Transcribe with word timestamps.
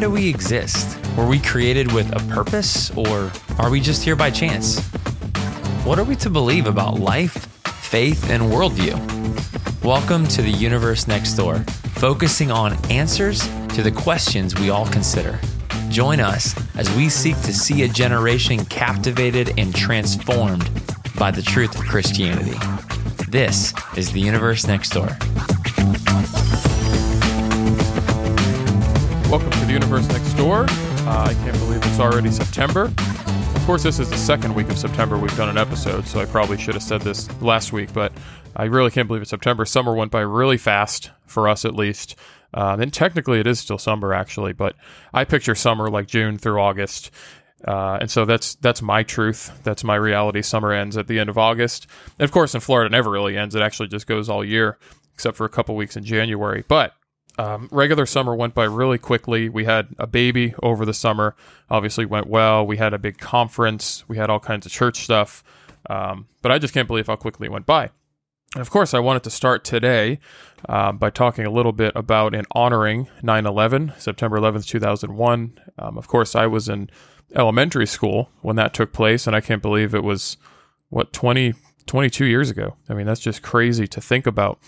Do 0.00 0.10
we 0.10 0.30
exist? 0.30 0.98
Were 1.14 1.26
we 1.26 1.38
created 1.38 1.92
with 1.92 2.10
a 2.16 2.26
purpose, 2.32 2.90
or 2.96 3.30
are 3.58 3.68
we 3.68 3.82
just 3.82 4.02
here 4.02 4.16
by 4.16 4.30
chance? 4.30 4.80
What 5.84 5.98
are 5.98 6.04
we 6.04 6.16
to 6.16 6.30
believe 6.30 6.66
about 6.66 6.98
life, 6.98 7.44
faith, 7.66 8.30
and 8.30 8.44
worldview? 8.44 8.96
Welcome 9.84 10.26
to 10.28 10.40
the 10.40 10.52
Universe 10.52 11.06
Next 11.06 11.34
Door, 11.34 11.58
focusing 11.96 12.50
on 12.50 12.82
answers 12.90 13.46
to 13.74 13.82
the 13.82 13.92
questions 13.92 14.58
we 14.58 14.70
all 14.70 14.86
consider. 14.86 15.38
Join 15.90 16.18
us 16.18 16.54
as 16.78 16.90
we 16.96 17.10
seek 17.10 17.36
to 17.42 17.52
see 17.52 17.82
a 17.82 17.88
generation 17.88 18.64
captivated 18.64 19.52
and 19.58 19.74
transformed 19.74 20.70
by 21.18 21.30
the 21.30 21.42
truth 21.42 21.78
of 21.78 21.84
Christianity. 21.84 22.58
This 23.28 23.74
is 23.98 24.12
the 24.12 24.20
Universe 24.20 24.66
Next 24.66 24.94
Door. 24.94 25.10
Welcome 29.30 29.52
to 29.52 29.64
the 29.64 29.72
Universe 29.72 30.08
Next 30.08 30.32
Door. 30.32 30.66
Uh, 30.68 31.26
I 31.28 31.34
can't 31.44 31.56
believe 31.60 31.80
it's 31.84 32.00
already 32.00 32.32
September. 32.32 32.92
Of 33.54 33.62
course, 33.64 33.84
this 33.84 34.00
is 34.00 34.10
the 34.10 34.16
second 34.16 34.52
week 34.52 34.68
of 34.70 34.76
September 34.76 35.16
we've 35.16 35.36
done 35.36 35.48
an 35.48 35.56
episode, 35.56 36.04
so 36.08 36.18
I 36.18 36.24
probably 36.24 36.58
should 36.58 36.74
have 36.74 36.82
said 36.82 37.02
this 37.02 37.30
last 37.40 37.72
week, 37.72 37.92
but 37.92 38.12
I 38.56 38.64
really 38.64 38.90
can't 38.90 39.06
believe 39.06 39.22
it's 39.22 39.30
September. 39.30 39.64
Summer 39.64 39.94
went 39.94 40.10
by 40.10 40.22
really 40.22 40.56
fast, 40.56 41.12
for 41.26 41.48
us 41.48 41.64
at 41.64 41.76
least. 41.76 42.16
Um, 42.54 42.80
and 42.80 42.92
technically, 42.92 43.38
it 43.38 43.46
is 43.46 43.60
still 43.60 43.78
summer, 43.78 44.12
actually, 44.12 44.52
but 44.52 44.74
I 45.14 45.22
picture 45.22 45.54
summer 45.54 45.88
like 45.88 46.08
June 46.08 46.36
through 46.36 46.60
August. 46.60 47.12
Uh, 47.64 47.98
and 48.00 48.10
so 48.10 48.24
that's 48.24 48.56
that's 48.56 48.82
my 48.82 49.04
truth. 49.04 49.60
That's 49.62 49.84
my 49.84 49.94
reality. 49.94 50.42
Summer 50.42 50.72
ends 50.72 50.96
at 50.96 51.06
the 51.06 51.20
end 51.20 51.30
of 51.30 51.38
August. 51.38 51.86
And 52.18 52.24
of 52.24 52.32
course, 52.32 52.52
in 52.52 52.60
Florida, 52.62 52.86
it 52.86 52.98
never 52.98 53.10
really 53.10 53.36
ends. 53.36 53.54
It 53.54 53.62
actually 53.62 53.90
just 53.90 54.08
goes 54.08 54.28
all 54.28 54.44
year, 54.44 54.76
except 55.14 55.36
for 55.36 55.44
a 55.44 55.50
couple 55.50 55.76
weeks 55.76 55.96
in 55.96 56.02
January. 56.02 56.64
But 56.66 56.94
um, 57.40 57.68
regular 57.72 58.04
summer 58.04 58.34
went 58.34 58.54
by 58.54 58.64
really 58.64 58.98
quickly. 58.98 59.48
We 59.48 59.64
had 59.64 59.88
a 59.98 60.06
baby 60.06 60.54
over 60.62 60.84
the 60.84 60.92
summer, 60.92 61.34
obviously 61.70 62.04
went 62.04 62.26
well. 62.26 62.66
We 62.66 62.76
had 62.76 62.92
a 62.92 62.98
big 62.98 63.16
conference. 63.16 64.04
We 64.08 64.18
had 64.18 64.28
all 64.28 64.40
kinds 64.40 64.66
of 64.66 64.72
church 64.72 65.02
stuff. 65.02 65.42
Um, 65.88 66.26
but 66.42 66.52
I 66.52 66.58
just 66.58 66.74
can't 66.74 66.86
believe 66.86 67.06
how 67.06 67.16
quickly 67.16 67.46
it 67.46 67.50
went 67.52 67.64
by. 67.64 67.90
And 68.54 68.60
of 68.60 68.68
course, 68.68 68.92
I 68.92 68.98
wanted 68.98 69.22
to 69.22 69.30
start 69.30 69.64
today 69.64 70.18
uh, 70.68 70.92
by 70.92 71.08
talking 71.08 71.46
a 71.46 71.50
little 71.50 71.72
bit 71.72 71.92
about 71.94 72.34
and 72.34 72.46
honoring 72.50 73.08
9 73.22 73.46
11, 73.46 73.94
September 73.96 74.38
11th, 74.38 74.66
2001. 74.66 75.60
Um, 75.78 75.96
of 75.96 76.08
course, 76.08 76.34
I 76.34 76.46
was 76.46 76.68
in 76.68 76.90
elementary 77.34 77.86
school 77.86 78.28
when 78.42 78.56
that 78.56 78.74
took 78.74 78.92
place, 78.92 79.26
and 79.26 79.34
I 79.34 79.40
can't 79.40 79.62
believe 79.62 79.94
it 79.94 80.04
was, 80.04 80.36
what, 80.90 81.14
20, 81.14 81.54
22 81.86 82.26
years 82.26 82.50
ago. 82.50 82.76
I 82.88 82.94
mean, 82.94 83.06
that's 83.06 83.20
just 83.20 83.40
crazy 83.40 83.86
to 83.86 84.00
think 84.00 84.26
about. 84.26 84.58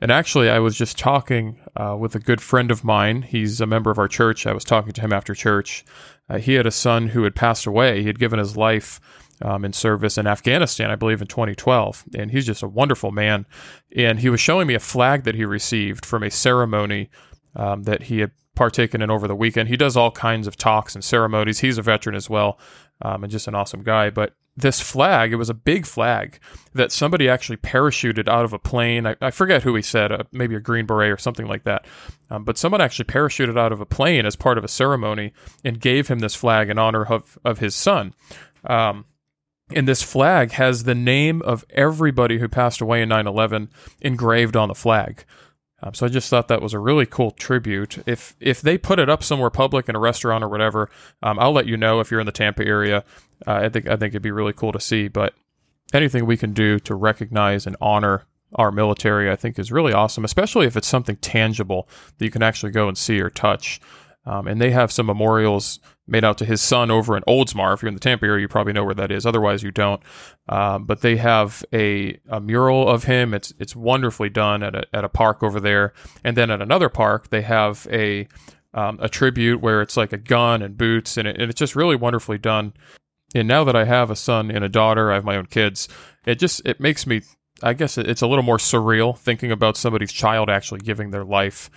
And 0.00 0.12
actually, 0.12 0.48
I 0.48 0.60
was 0.60 0.76
just 0.76 0.96
talking 0.96 1.58
uh, 1.76 1.96
with 1.98 2.14
a 2.14 2.20
good 2.20 2.40
friend 2.40 2.70
of 2.70 2.84
mine. 2.84 3.22
He's 3.22 3.60
a 3.60 3.66
member 3.66 3.90
of 3.90 3.98
our 3.98 4.06
church. 4.06 4.46
I 4.46 4.52
was 4.52 4.64
talking 4.64 4.92
to 4.92 5.00
him 5.00 5.12
after 5.12 5.34
church. 5.34 5.84
Uh, 6.28 6.38
he 6.38 6.54
had 6.54 6.66
a 6.66 6.70
son 6.70 7.08
who 7.08 7.24
had 7.24 7.34
passed 7.34 7.66
away. 7.66 8.00
He 8.00 8.06
had 8.06 8.18
given 8.18 8.38
his 8.38 8.56
life 8.56 9.00
um, 9.42 9.64
in 9.64 9.72
service 9.72 10.16
in 10.16 10.26
Afghanistan, 10.26 10.90
I 10.90 10.96
believe, 10.96 11.20
in 11.20 11.26
2012. 11.26 12.04
And 12.14 12.30
he's 12.30 12.46
just 12.46 12.62
a 12.62 12.68
wonderful 12.68 13.10
man. 13.10 13.46
And 13.94 14.20
he 14.20 14.30
was 14.30 14.40
showing 14.40 14.66
me 14.68 14.74
a 14.74 14.80
flag 14.80 15.24
that 15.24 15.34
he 15.34 15.44
received 15.44 16.06
from 16.06 16.22
a 16.22 16.30
ceremony 16.30 17.10
um, 17.56 17.84
that 17.84 18.04
he 18.04 18.20
had 18.20 18.30
partaken 18.54 19.02
in 19.02 19.10
over 19.10 19.26
the 19.26 19.36
weekend. 19.36 19.68
He 19.68 19.76
does 19.76 19.96
all 19.96 20.10
kinds 20.10 20.46
of 20.46 20.56
talks 20.56 20.94
and 20.94 21.02
ceremonies. 21.02 21.60
He's 21.60 21.78
a 21.78 21.82
veteran 21.82 22.16
as 22.16 22.28
well, 22.28 22.58
um, 23.02 23.22
and 23.24 23.30
just 23.30 23.48
an 23.48 23.54
awesome 23.54 23.82
guy. 23.82 24.10
But 24.10 24.34
this 24.58 24.80
flag, 24.80 25.32
it 25.32 25.36
was 25.36 25.48
a 25.48 25.54
big 25.54 25.86
flag 25.86 26.40
that 26.74 26.90
somebody 26.90 27.28
actually 27.28 27.56
parachuted 27.56 28.28
out 28.28 28.44
of 28.44 28.52
a 28.52 28.58
plane. 28.58 29.06
I, 29.06 29.16
I 29.20 29.30
forget 29.30 29.62
who 29.62 29.74
he 29.74 29.82
said, 29.82 30.10
uh, 30.10 30.24
maybe 30.32 30.56
a 30.56 30.60
Green 30.60 30.84
Beret 30.84 31.12
or 31.12 31.16
something 31.16 31.46
like 31.46 31.64
that. 31.64 31.86
Um, 32.28 32.44
but 32.44 32.58
someone 32.58 32.80
actually 32.80 33.04
parachuted 33.06 33.58
out 33.58 33.72
of 33.72 33.80
a 33.80 33.86
plane 33.86 34.26
as 34.26 34.36
part 34.36 34.58
of 34.58 34.64
a 34.64 34.68
ceremony 34.68 35.32
and 35.64 35.80
gave 35.80 36.08
him 36.08 36.18
this 36.18 36.34
flag 36.34 36.70
in 36.70 36.78
honor 36.78 37.06
of, 37.06 37.38
of 37.44 37.60
his 37.60 37.74
son. 37.74 38.14
Um, 38.64 39.04
and 39.70 39.86
this 39.86 40.02
flag 40.02 40.52
has 40.52 40.84
the 40.84 40.94
name 40.94 41.40
of 41.42 41.64
everybody 41.70 42.38
who 42.38 42.48
passed 42.48 42.80
away 42.80 43.02
in 43.02 43.08
9 43.10 43.26
11 43.26 43.70
engraved 44.00 44.56
on 44.56 44.68
the 44.68 44.74
flag. 44.74 45.24
Um, 45.82 45.94
so 45.94 46.06
I 46.06 46.08
just 46.08 46.28
thought 46.28 46.48
that 46.48 46.62
was 46.62 46.74
a 46.74 46.78
really 46.78 47.06
cool 47.06 47.30
tribute. 47.30 47.98
If 48.06 48.34
if 48.40 48.60
they 48.60 48.76
put 48.78 48.98
it 48.98 49.08
up 49.08 49.22
somewhere 49.22 49.50
public 49.50 49.88
in 49.88 49.94
a 49.94 50.00
restaurant 50.00 50.42
or 50.42 50.48
whatever, 50.48 50.90
um, 51.22 51.38
I'll 51.38 51.52
let 51.52 51.66
you 51.66 51.76
know 51.76 52.00
if 52.00 52.10
you're 52.10 52.20
in 52.20 52.26
the 52.26 52.32
Tampa 52.32 52.66
area. 52.66 53.04
Uh, 53.46 53.54
I 53.54 53.68
think 53.68 53.86
I 53.86 53.96
think 53.96 54.12
it'd 54.12 54.22
be 54.22 54.32
really 54.32 54.52
cool 54.52 54.72
to 54.72 54.80
see. 54.80 55.08
But 55.08 55.34
anything 55.92 56.26
we 56.26 56.36
can 56.36 56.52
do 56.52 56.78
to 56.80 56.94
recognize 56.94 57.66
and 57.66 57.76
honor 57.80 58.26
our 58.54 58.72
military, 58.72 59.30
I 59.30 59.36
think, 59.36 59.58
is 59.58 59.70
really 59.70 59.92
awesome. 59.92 60.24
Especially 60.24 60.66
if 60.66 60.76
it's 60.76 60.88
something 60.88 61.16
tangible 61.16 61.88
that 62.16 62.24
you 62.24 62.30
can 62.30 62.42
actually 62.42 62.72
go 62.72 62.88
and 62.88 62.98
see 62.98 63.20
or 63.20 63.30
touch. 63.30 63.80
Um, 64.26 64.46
and 64.46 64.60
they 64.60 64.72
have 64.72 64.92
some 64.92 65.06
memorials 65.06 65.78
made 66.08 66.24
out 66.24 66.38
to 66.38 66.44
his 66.44 66.60
son 66.60 66.90
over 66.90 67.16
in 67.16 67.22
Oldsmar. 67.24 67.74
If 67.74 67.82
you're 67.82 67.88
in 67.88 67.94
the 67.94 68.00
Tampa 68.00 68.26
area, 68.26 68.40
you 68.40 68.48
probably 68.48 68.72
know 68.72 68.84
where 68.84 68.94
that 68.94 69.12
is. 69.12 69.26
Otherwise, 69.26 69.62
you 69.62 69.70
don't. 69.70 70.02
Um, 70.48 70.84
but 70.84 71.02
they 71.02 71.16
have 71.16 71.64
a, 71.72 72.18
a 72.28 72.40
mural 72.40 72.88
of 72.88 73.04
him. 73.04 73.34
It's 73.34 73.52
it's 73.58 73.76
wonderfully 73.76 74.30
done 74.30 74.62
at 74.62 74.74
a, 74.74 74.84
at 74.92 75.04
a 75.04 75.08
park 75.08 75.42
over 75.42 75.60
there. 75.60 75.92
And 76.24 76.36
then 76.36 76.50
at 76.50 76.62
another 76.62 76.88
park, 76.88 77.28
they 77.28 77.42
have 77.42 77.86
a 77.90 78.26
um, 78.74 78.98
a 79.00 79.08
tribute 79.08 79.60
where 79.60 79.82
it's 79.82 79.96
like 79.96 80.12
a 80.12 80.18
gun 80.18 80.62
and 80.62 80.76
boots, 80.76 81.16
and, 81.16 81.26
it, 81.26 81.40
and 81.40 81.50
it's 81.50 81.58
just 81.58 81.74
really 81.74 81.96
wonderfully 81.96 82.38
done. 82.38 82.74
And 83.34 83.48
now 83.48 83.64
that 83.64 83.76
I 83.76 83.84
have 83.84 84.10
a 84.10 84.16
son 84.16 84.50
and 84.50 84.64
a 84.64 84.68
daughter, 84.68 85.10
I 85.10 85.16
have 85.16 85.24
my 85.24 85.36
own 85.36 85.46
kids. 85.46 85.88
It 86.26 86.38
just 86.38 86.62
it 86.64 86.80
makes 86.80 87.06
me. 87.06 87.22
I 87.60 87.72
guess 87.72 87.98
it's 87.98 88.22
a 88.22 88.26
little 88.28 88.44
more 88.44 88.58
surreal 88.58 89.18
thinking 89.18 89.50
about 89.50 89.76
somebody's 89.76 90.12
child 90.12 90.48
actually 90.48 90.78
giving 90.80 91.10
their 91.10 91.24
life 91.24 91.70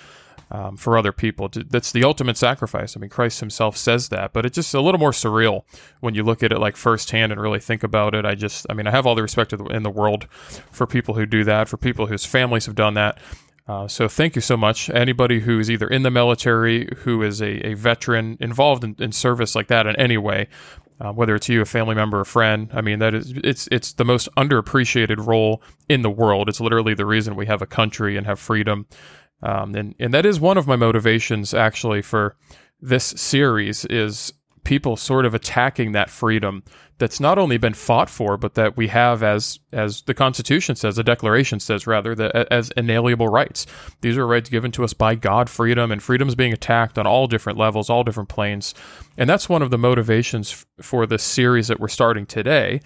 um, 0.51 0.75
for 0.75 0.97
other 0.97 1.13
people. 1.13 1.49
That's 1.49 1.91
the 1.91 2.03
ultimate 2.03 2.37
sacrifice. 2.37 2.95
I 2.95 2.99
mean, 2.99 3.09
Christ 3.09 3.39
himself 3.39 3.77
says 3.77 4.09
that, 4.09 4.33
but 4.33 4.45
it's 4.45 4.55
just 4.55 4.73
a 4.73 4.81
little 4.81 4.99
more 4.99 5.11
surreal 5.11 5.63
when 6.01 6.13
you 6.13 6.23
look 6.23 6.43
at 6.43 6.51
it 6.51 6.59
like 6.59 6.75
firsthand 6.75 7.31
and 7.31 7.41
really 7.41 7.59
think 7.59 7.83
about 7.83 8.13
it. 8.13 8.25
I 8.25 8.35
just, 8.35 8.67
I 8.69 8.73
mean, 8.73 8.85
I 8.85 8.91
have 8.91 9.07
all 9.07 9.15
the 9.15 9.21
respect 9.21 9.53
in 9.53 9.83
the 9.83 9.89
world 9.89 10.27
for 10.69 10.85
people 10.85 11.15
who 11.15 11.25
do 11.25 11.45
that, 11.45 11.69
for 11.69 11.77
people 11.77 12.07
whose 12.07 12.25
families 12.25 12.65
have 12.65 12.75
done 12.75 12.95
that. 12.95 13.17
Uh, 13.67 13.87
so 13.87 14.09
thank 14.09 14.35
you 14.35 14.41
so 14.41 14.57
much. 14.57 14.89
Anybody 14.89 15.39
who 15.39 15.57
is 15.57 15.71
either 15.71 15.87
in 15.87 16.03
the 16.03 16.11
military, 16.11 16.93
who 16.99 17.23
is 17.23 17.41
a, 17.41 17.65
a 17.67 17.73
veteran 17.75 18.37
involved 18.41 18.83
in, 18.83 18.95
in, 18.99 19.13
service 19.13 19.55
like 19.55 19.67
that 19.67 19.87
in 19.87 19.95
any 19.95 20.17
way, 20.17 20.47
uh, 20.99 21.13
whether 21.13 21.35
it's 21.35 21.47
you, 21.47 21.61
a 21.61 21.65
family 21.65 21.95
member, 21.95 22.19
a 22.19 22.25
friend. 22.25 22.69
I 22.73 22.81
mean, 22.81 22.99
that 22.99 23.13
is 23.13 23.33
it's 23.43 23.67
it's 23.71 23.93
the 23.93 24.03
most 24.03 24.27
underappreciated 24.35 25.25
role 25.25 25.61
in 25.87 26.01
the 26.01 26.09
world. 26.09 26.49
It's 26.49 26.59
literally 26.59 26.95
the 26.95 27.05
reason 27.05 27.35
we 27.35 27.45
have 27.45 27.61
a 27.61 27.65
country 27.67 28.17
and 28.17 28.25
have 28.27 28.39
freedom. 28.39 28.87
Um, 29.43 29.75
and 29.75 29.95
and 29.99 30.13
that 30.13 30.25
is 30.25 30.39
one 30.39 30.57
of 30.57 30.67
my 30.67 30.75
motivations 30.75 31.53
actually 31.53 32.01
for 32.01 32.35
this 32.81 33.05
series 33.05 33.85
is 33.85 34.33
people 34.63 34.95
sort 34.95 35.25
of 35.25 35.33
attacking 35.33 35.91
that 35.91 36.09
freedom 36.09 36.63
that's 36.99 37.19
not 37.19 37.39
only 37.39 37.57
been 37.57 37.73
fought 37.73 38.11
for, 38.11 38.37
but 38.37 38.53
that 38.53 38.77
we 38.77 38.87
have 38.87 39.23
as 39.23 39.59
as 39.73 40.03
the 40.03 40.13
Constitution 40.13 40.75
says, 40.75 40.97
the 40.97 41.03
Declaration 41.03 41.59
says 41.59 41.87
rather, 41.87 42.13
that 42.13 42.47
as 42.51 42.71
inalienable 42.77 43.27
rights. 43.27 43.65
These 44.01 44.17
are 44.17 44.27
rights 44.27 44.49
given 44.49 44.71
to 44.73 44.83
us 44.83 44.93
by 44.93 45.15
God, 45.15 45.49
freedom, 45.49 45.91
and 45.91 46.01
freedom's 46.01 46.35
being 46.35 46.53
attacked 46.53 46.99
on 46.99 47.07
all 47.07 47.25
different 47.25 47.57
levels, 47.57 47.89
all 47.89 48.03
different 48.03 48.29
planes, 48.29 48.75
and 49.17 49.27
that's 49.27 49.49
one 49.49 49.63
of 49.63 49.71
the 49.71 49.79
motivations 49.79 50.51
f- 50.51 50.85
for 50.85 51.07
this 51.07 51.23
series 51.23 51.67
that 51.69 51.79
we're 51.79 51.87
starting 51.87 52.27
today. 52.27 52.81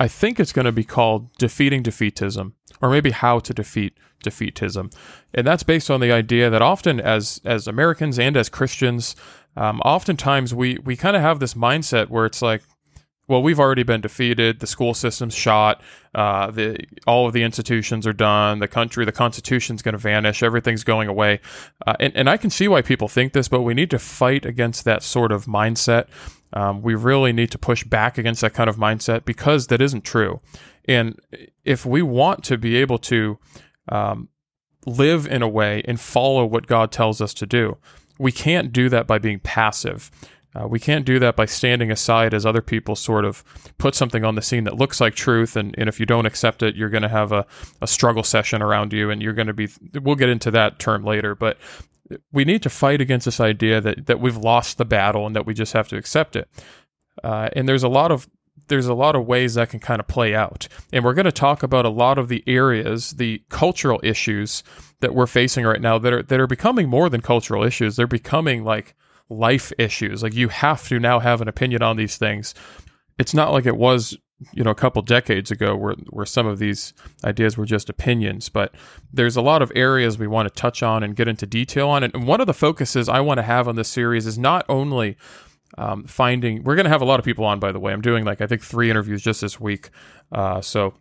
I 0.00 0.08
think 0.08 0.38
it's 0.38 0.52
going 0.52 0.66
to 0.66 0.72
be 0.72 0.84
called 0.84 1.32
Defeating 1.38 1.82
Defeatism, 1.82 2.52
or 2.80 2.90
maybe 2.90 3.10
How 3.10 3.40
to 3.40 3.52
Defeat 3.52 3.96
Defeatism. 4.24 4.94
And 5.34 5.46
that's 5.46 5.62
based 5.62 5.90
on 5.90 6.00
the 6.00 6.12
idea 6.12 6.50
that 6.50 6.62
often, 6.62 7.00
as, 7.00 7.40
as 7.44 7.66
Americans 7.66 8.18
and 8.18 8.36
as 8.36 8.48
Christians, 8.48 9.16
um, 9.56 9.80
oftentimes 9.80 10.54
we, 10.54 10.78
we 10.84 10.96
kind 10.96 11.16
of 11.16 11.22
have 11.22 11.40
this 11.40 11.54
mindset 11.54 12.08
where 12.08 12.26
it's 12.26 12.42
like, 12.42 12.62
well, 13.26 13.42
we've 13.42 13.60
already 13.60 13.82
been 13.82 14.00
defeated. 14.00 14.60
The 14.60 14.66
school 14.66 14.94
system's 14.94 15.34
shot. 15.34 15.82
Uh, 16.14 16.50
the 16.50 16.78
all 17.06 17.26
of 17.26 17.34
the 17.34 17.42
institutions 17.42 18.06
are 18.06 18.14
done. 18.14 18.58
The 18.58 18.68
country, 18.68 19.04
the 19.04 19.12
constitution's 19.12 19.82
going 19.82 19.92
to 19.92 19.98
vanish. 19.98 20.42
Everything's 20.42 20.82
going 20.82 21.08
away. 21.08 21.40
Uh, 21.86 21.94
and, 22.00 22.16
and 22.16 22.30
I 22.30 22.38
can 22.38 22.48
see 22.48 22.68
why 22.68 22.80
people 22.80 23.06
think 23.06 23.34
this, 23.34 23.46
but 23.46 23.60
we 23.60 23.74
need 23.74 23.90
to 23.90 23.98
fight 23.98 24.46
against 24.46 24.84
that 24.86 25.02
sort 25.02 25.30
of 25.30 25.44
mindset. 25.44 26.06
Um, 26.52 26.82
we 26.82 26.94
really 26.94 27.32
need 27.32 27.50
to 27.50 27.58
push 27.58 27.84
back 27.84 28.18
against 28.18 28.40
that 28.40 28.54
kind 28.54 28.70
of 28.70 28.76
mindset 28.76 29.24
because 29.24 29.66
that 29.66 29.82
isn't 29.82 30.04
true. 30.04 30.40
And 30.86 31.18
if 31.64 31.84
we 31.84 32.02
want 32.02 32.44
to 32.44 32.56
be 32.56 32.76
able 32.76 32.98
to 32.98 33.38
um, 33.90 34.28
live 34.86 35.26
in 35.26 35.42
a 35.42 35.48
way 35.48 35.82
and 35.86 36.00
follow 36.00 36.46
what 36.46 36.66
God 36.66 36.90
tells 36.90 37.20
us 37.20 37.34
to 37.34 37.46
do, 37.46 37.76
we 38.18 38.32
can't 38.32 38.72
do 38.72 38.88
that 38.88 39.06
by 39.06 39.18
being 39.18 39.40
passive. 39.40 40.10
Uh, 40.54 40.66
we 40.66 40.80
can't 40.80 41.04
do 41.04 41.18
that 41.18 41.36
by 41.36 41.44
standing 41.44 41.90
aside 41.90 42.32
as 42.32 42.46
other 42.46 42.62
people 42.62 42.96
sort 42.96 43.24
of 43.24 43.44
put 43.76 43.94
something 43.94 44.24
on 44.24 44.34
the 44.34 44.42
scene 44.42 44.64
that 44.64 44.76
looks 44.76 45.00
like 45.00 45.14
truth. 45.14 45.56
And, 45.56 45.74
and 45.78 45.88
if 45.88 46.00
you 46.00 46.06
don't 46.06 46.26
accept 46.26 46.62
it, 46.62 46.74
you're 46.74 46.88
going 46.88 47.02
to 47.02 47.08
have 47.08 47.32
a, 47.32 47.46
a 47.82 47.86
struggle 47.86 48.22
session 48.22 48.62
around 48.62 48.92
you 48.92 49.10
and 49.10 49.22
you're 49.22 49.34
going 49.34 49.46
to 49.46 49.52
be, 49.52 49.68
we'll 50.00 50.16
get 50.16 50.30
into 50.30 50.50
that 50.52 50.78
term 50.78 51.04
later. 51.04 51.34
But 51.34 51.58
we 52.32 52.44
need 52.44 52.62
to 52.62 52.70
fight 52.70 53.00
against 53.00 53.24
this 53.24 53.40
idea 53.40 53.80
that, 53.80 54.06
that 54.06 54.20
we've 54.20 54.36
lost 54.36 54.78
the 54.78 54.84
battle 54.84 55.26
and 55.26 55.36
that 55.36 55.46
we 55.46 55.54
just 55.54 55.72
have 55.72 55.88
to 55.88 55.96
accept 55.96 56.36
it. 56.36 56.48
Uh, 57.22 57.48
and 57.54 57.68
there's 57.68 57.82
a 57.82 57.88
lot 57.88 58.10
of 58.10 58.28
there's 58.68 58.86
a 58.86 58.94
lot 58.94 59.16
of 59.16 59.26
ways 59.26 59.54
that 59.54 59.70
can 59.70 59.80
kind 59.80 59.98
of 59.98 60.06
play 60.06 60.34
out. 60.34 60.68
And 60.92 61.04
we're 61.04 61.14
going 61.14 61.24
to 61.24 61.32
talk 61.32 61.62
about 61.62 61.86
a 61.86 61.90
lot 61.90 62.18
of 62.18 62.28
the 62.28 62.44
areas, 62.46 63.12
the 63.12 63.42
cultural 63.48 63.98
issues 64.02 64.62
that 65.00 65.14
we're 65.14 65.26
facing 65.26 65.64
right 65.64 65.80
now 65.80 65.98
that 65.98 66.12
are 66.12 66.22
that 66.22 66.40
are 66.40 66.46
becoming 66.46 66.88
more 66.88 67.08
than 67.08 67.20
cultural 67.20 67.64
issues. 67.64 67.96
They're 67.96 68.06
becoming 68.06 68.64
like 68.64 68.94
life 69.28 69.72
issues. 69.78 70.22
Like 70.22 70.34
you 70.34 70.48
have 70.48 70.86
to 70.88 70.98
now 70.98 71.18
have 71.18 71.40
an 71.40 71.48
opinion 71.48 71.82
on 71.82 71.96
these 71.96 72.16
things. 72.16 72.54
It's 73.18 73.34
not 73.34 73.52
like 73.52 73.66
it 73.66 73.76
was 73.76 74.16
you 74.52 74.62
know 74.62 74.70
a 74.70 74.74
couple 74.74 75.02
decades 75.02 75.50
ago 75.50 75.74
where 75.74 75.94
where 76.10 76.26
some 76.26 76.46
of 76.46 76.58
these 76.58 76.94
ideas 77.24 77.56
were 77.56 77.64
just 77.64 77.90
opinions 77.90 78.48
but 78.48 78.72
there's 79.12 79.36
a 79.36 79.42
lot 79.42 79.62
of 79.62 79.72
areas 79.74 80.18
we 80.18 80.26
want 80.26 80.48
to 80.48 80.54
touch 80.54 80.82
on 80.82 81.02
and 81.02 81.16
get 81.16 81.26
into 81.26 81.46
detail 81.46 81.88
on 81.88 82.04
and 82.04 82.26
one 82.26 82.40
of 82.40 82.46
the 82.46 82.54
focuses 82.54 83.08
I 83.08 83.20
want 83.20 83.38
to 83.38 83.42
have 83.42 83.66
on 83.66 83.76
this 83.76 83.88
series 83.88 84.26
is 84.26 84.38
not 84.38 84.64
only 84.68 85.16
um, 85.76 86.04
finding 86.04 86.62
we're 86.62 86.76
going 86.76 86.84
to 86.84 86.90
have 86.90 87.02
a 87.02 87.04
lot 87.04 87.18
of 87.18 87.24
people 87.24 87.44
on 87.44 87.58
by 87.58 87.72
the 87.72 87.80
way. 87.80 87.92
I'm 87.92 88.00
doing 88.00 88.24
like 88.24 88.40
I 88.40 88.46
think 88.46 88.62
three 88.62 88.90
interviews 88.90 89.22
just 89.22 89.40
this 89.40 89.58
week 89.58 89.90
uh, 90.30 90.60
so 90.60 90.94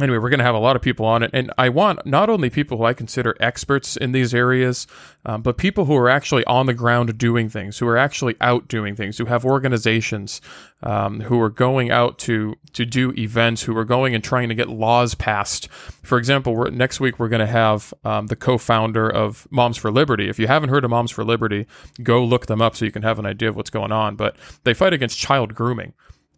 anyway, 0.00 0.18
we're 0.18 0.28
going 0.28 0.38
to 0.38 0.44
have 0.44 0.54
a 0.54 0.60
lot 0.60 0.76
of 0.76 0.82
people 0.82 1.06
on 1.06 1.22
it. 1.22 1.30
And 1.32 1.52
I 1.56 1.68
want 1.68 2.04
not 2.04 2.28
only 2.28 2.50
people 2.50 2.78
who 2.78 2.84
I 2.84 2.92
consider 2.92 3.36
experts 3.40 3.96
in 3.96 4.12
these 4.12 4.34
areas, 4.34 4.86
um, 5.24 5.42
but 5.42 5.56
people 5.56 5.86
who 5.86 5.96
are 5.96 6.08
actually 6.08 6.44
on 6.44 6.66
the 6.66 6.74
ground 6.74 7.16
doing 7.18 7.48
things, 7.48 7.78
who 7.78 7.88
are 7.88 7.96
actually 7.96 8.36
out 8.40 8.68
doing 8.68 8.94
things, 8.94 9.18
who 9.18 9.26
have 9.26 9.44
organizations, 9.44 10.40
um, 10.82 11.20
who 11.20 11.40
are 11.40 11.48
going 11.48 11.90
out 11.90 12.18
to, 12.20 12.56
to 12.74 12.84
do 12.84 13.12
events, 13.16 13.62
who 13.62 13.76
are 13.76 13.84
going 13.84 14.14
and 14.14 14.22
trying 14.22 14.48
to 14.48 14.54
get 14.54 14.68
laws 14.68 15.14
passed. 15.14 15.68
For 16.02 16.18
example, 16.18 16.70
next 16.70 17.00
week 17.00 17.18
we're 17.18 17.28
going 17.28 17.40
to 17.40 17.46
have 17.46 17.94
um, 18.04 18.26
the 18.26 18.36
co 18.36 18.58
founder 18.58 19.08
of 19.08 19.48
Moms 19.50 19.76
for 19.76 19.90
Liberty. 19.90 20.28
If 20.28 20.38
you 20.38 20.46
haven't 20.46 20.68
heard 20.68 20.84
of 20.84 20.90
Moms 20.90 21.10
for 21.10 21.24
Liberty, 21.24 21.66
go 22.02 22.22
look 22.24 22.46
them 22.46 22.60
up 22.60 22.76
so 22.76 22.84
you 22.84 22.92
can 22.92 23.02
have 23.02 23.18
an 23.18 23.26
idea 23.26 23.48
of 23.48 23.56
what's 23.56 23.70
going 23.70 23.92
on. 23.92 24.16
But 24.16 24.36
they 24.64 24.74
fight 24.74 24.92
against 24.92 25.18
child 25.18 25.54
grooming. 25.54 25.94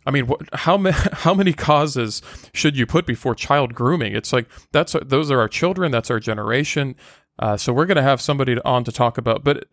I 0.08 0.10
mean, 0.10 0.26
how 0.54 0.78
many 0.78 0.96
how 1.12 1.34
many 1.34 1.52
causes 1.52 2.22
should 2.52 2.76
you 2.76 2.86
put 2.86 3.06
before 3.06 3.34
child 3.34 3.74
grooming? 3.74 4.16
It's 4.16 4.32
like 4.32 4.48
that's 4.72 4.96
those 5.04 5.30
are 5.30 5.38
our 5.38 5.48
children, 5.48 5.92
that's 5.92 6.10
our 6.10 6.18
generation. 6.18 6.96
Uh, 7.38 7.56
so 7.56 7.72
we're 7.72 7.86
going 7.86 7.96
to 7.96 8.02
have 8.02 8.20
somebody 8.20 8.58
on 8.64 8.82
to 8.82 8.90
talk 8.90 9.18
about, 9.18 9.44
but 9.44 9.66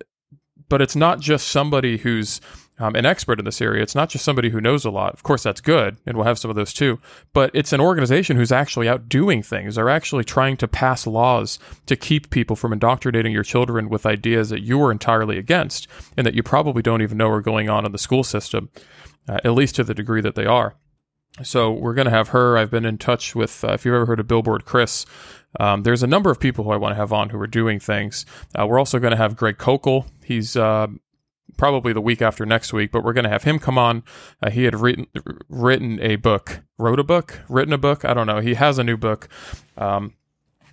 but 0.67 0.81
it's 0.81 0.95
not 0.95 1.19
just 1.19 1.47
somebody 1.47 1.97
who's 1.97 2.41
um, 2.79 2.95
an 2.95 3.05
expert 3.05 3.39
in 3.39 3.45
this 3.45 3.61
area. 3.61 3.81
It's 3.81 3.95
not 3.95 4.09
just 4.09 4.25
somebody 4.25 4.49
who 4.49 4.59
knows 4.59 4.83
a 4.83 4.89
lot. 4.89 5.13
Of 5.13 5.23
course, 5.23 5.43
that's 5.43 5.61
good, 5.61 5.97
and 6.05 6.17
we'll 6.17 6.25
have 6.25 6.37
some 6.37 6.49
of 6.49 6.55
those 6.55 6.73
too. 6.73 6.99
But 7.31 7.51
it's 7.53 7.71
an 7.71 7.79
organization 7.79 8.35
who's 8.35 8.51
actually 8.51 8.89
out 8.89 9.07
doing 9.07 9.41
things. 9.41 9.75
They're 9.75 9.89
actually 9.89 10.25
trying 10.25 10.57
to 10.57 10.67
pass 10.67 11.07
laws 11.07 11.59
to 11.85 11.95
keep 11.95 12.29
people 12.29 12.57
from 12.57 12.73
indoctrinating 12.73 13.31
your 13.31 13.43
children 13.43 13.87
with 13.87 14.05
ideas 14.05 14.49
that 14.49 14.63
you 14.63 14.81
are 14.83 14.91
entirely 14.91 15.37
against 15.37 15.87
and 16.17 16.27
that 16.27 16.33
you 16.33 16.43
probably 16.43 16.81
don't 16.81 17.01
even 17.01 17.17
know 17.17 17.29
are 17.29 17.41
going 17.41 17.69
on 17.69 17.85
in 17.85 17.93
the 17.93 17.97
school 17.97 18.23
system 18.23 18.69
uh, 19.27 19.39
at 19.43 19.51
least 19.51 19.75
to 19.75 19.83
the 19.83 19.93
degree 19.93 20.21
that 20.21 20.35
they 20.35 20.45
are. 20.45 20.75
So 21.43 21.71
we're 21.71 21.93
going 21.93 22.05
to 22.05 22.11
have 22.11 22.29
her. 22.29 22.57
I've 22.57 22.71
been 22.71 22.85
in 22.85 22.97
touch 22.97 23.35
with, 23.35 23.63
uh, 23.63 23.73
if 23.73 23.83
you've 23.83 23.93
ever 23.93 24.05
heard 24.05 24.19
of 24.21 24.27
Billboard 24.27 24.63
Chris, 24.63 25.05
um, 25.59 25.83
there's 25.83 26.03
a 26.03 26.07
number 26.07 26.31
of 26.31 26.39
people 26.39 26.63
who 26.63 26.71
I 26.71 26.77
want 26.77 26.93
to 26.93 26.97
have 26.97 27.11
on 27.11 27.29
who 27.29 27.39
are 27.39 27.47
doing 27.47 27.79
things. 27.79 28.25
Uh, 28.57 28.65
we're 28.65 28.79
also 28.79 28.99
going 28.99 29.11
to 29.11 29.17
have 29.17 29.35
Greg 29.35 29.57
Koukl. 29.57 30.05
He's 30.23 30.55
uh, 30.55 30.87
probably 31.57 31.93
the 31.93 32.01
week 32.01 32.21
after 32.21 32.45
next 32.45 32.73
week, 32.73 32.91
but 32.91 33.03
we're 33.03 33.13
going 33.13 33.23
to 33.25 33.29
have 33.29 33.43
him 33.43 33.59
come 33.59 33.77
on. 33.77 34.03
Uh, 34.41 34.49
he 34.49 34.63
had 34.63 34.75
written 34.75 35.07
written 35.49 35.99
a 36.01 36.15
book, 36.17 36.61
wrote 36.77 36.99
a 36.99 37.03
book, 37.03 37.41
written 37.49 37.73
a 37.73 37.77
book. 37.77 38.05
I 38.05 38.13
don't 38.13 38.27
know. 38.27 38.39
He 38.39 38.53
has 38.55 38.77
a 38.77 38.83
new 38.83 38.97
book. 38.97 39.27
Um, 39.77 40.13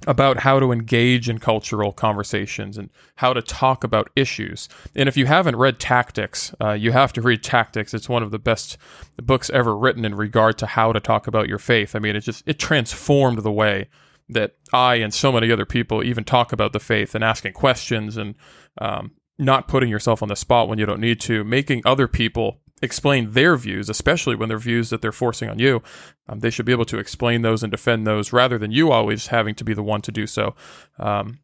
about 0.07 0.39
how 0.39 0.59
to 0.59 0.73
engage 0.73 1.29
in 1.29 1.39
cultural 1.39 1.93
conversations 1.93 2.77
and 2.77 2.91
how 3.17 3.33
to 3.33 3.43
talk 3.43 3.85
about 3.85 4.11
issues. 4.17 4.69
And 4.95 5.09
if 5.09 5.17
you 5.17 5.27
haven't 5.27 5.57
read 5.57 5.79
Tactics, 5.79 6.55
uh, 6.61 6.73
you 6.73 6.93
have 6.93 7.13
to 7.15 7.23
read 7.23 7.43
Tactics. 7.43 7.95
It's 7.95 8.09
one 8.09 8.23
of 8.23 8.31
the 8.31 8.39
best 8.39 8.79
books 9.17 9.51
ever 9.51 9.77
written 9.77 10.05
in 10.05 10.15
regard 10.15 10.59
to 10.59 10.67
how 10.67 10.93
to 10.93 11.01
talk 11.01 11.27
about 11.27 11.49
your 11.49 11.59
faith. 11.59 11.95
I 11.95 11.99
mean, 11.99 12.17
it 12.17 12.21
just 12.21 12.43
it 12.47 12.59
transformed 12.59 13.39
the 13.39 13.53
way 13.53 13.89
that 14.29 14.57
I 14.73 14.97
and 14.97 15.13
so 15.13 15.33
many 15.33 15.51
other 15.53 15.67
people 15.67 16.03
even 16.03 16.25
talk 16.25 16.53
about 16.53 16.73
the 16.73 16.81
faith 16.81 17.15
and 17.15 17.23
asking 17.23 17.53
questions 17.53 18.17
and 18.17 18.35
um, 18.79 19.13
not 19.39 19.69
putting 19.69 19.91
yourself 19.91 20.23
on 20.23 20.29
the 20.29 20.37
spot 20.37 20.69
when 20.69 20.79
you 20.79 20.87
don't 20.87 21.01
need 21.01 21.21
to, 21.23 21.45
making 21.45 21.83
other 21.85 22.09
people 22.09 22.61
explain 22.83 23.31
their 23.31 23.57
views, 23.57 23.89
especially 23.89 24.35
when 24.35 24.49
they're 24.49 24.59
views 24.59 24.91
that 24.91 25.01
they're 25.01 25.13
forcing 25.13 25.49
on 25.49 25.59
you. 25.59 25.83
Um, 26.29 26.41
they 26.41 26.51
should 26.51 26.67
be 26.67 26.73
able 26.73 26.85
to 26.87 26.99
explain 26.99 27.43
those 27.43 27.63
and 27.63 27.71
defend 27.71 28.07
those 28.07 28.33
rather 28.33 28.59
than 28.59 28.73
you 28.73 28.91
always 28.91 29.29
having 29.29 29.55
to 29.55 29.65
be 29.65 29.73
the 29.73 29.83
one 29.83 30.03
to 30.03 30.13
do 30.13 30.27
so. 30.27 30.55
Um, 30.99 31.39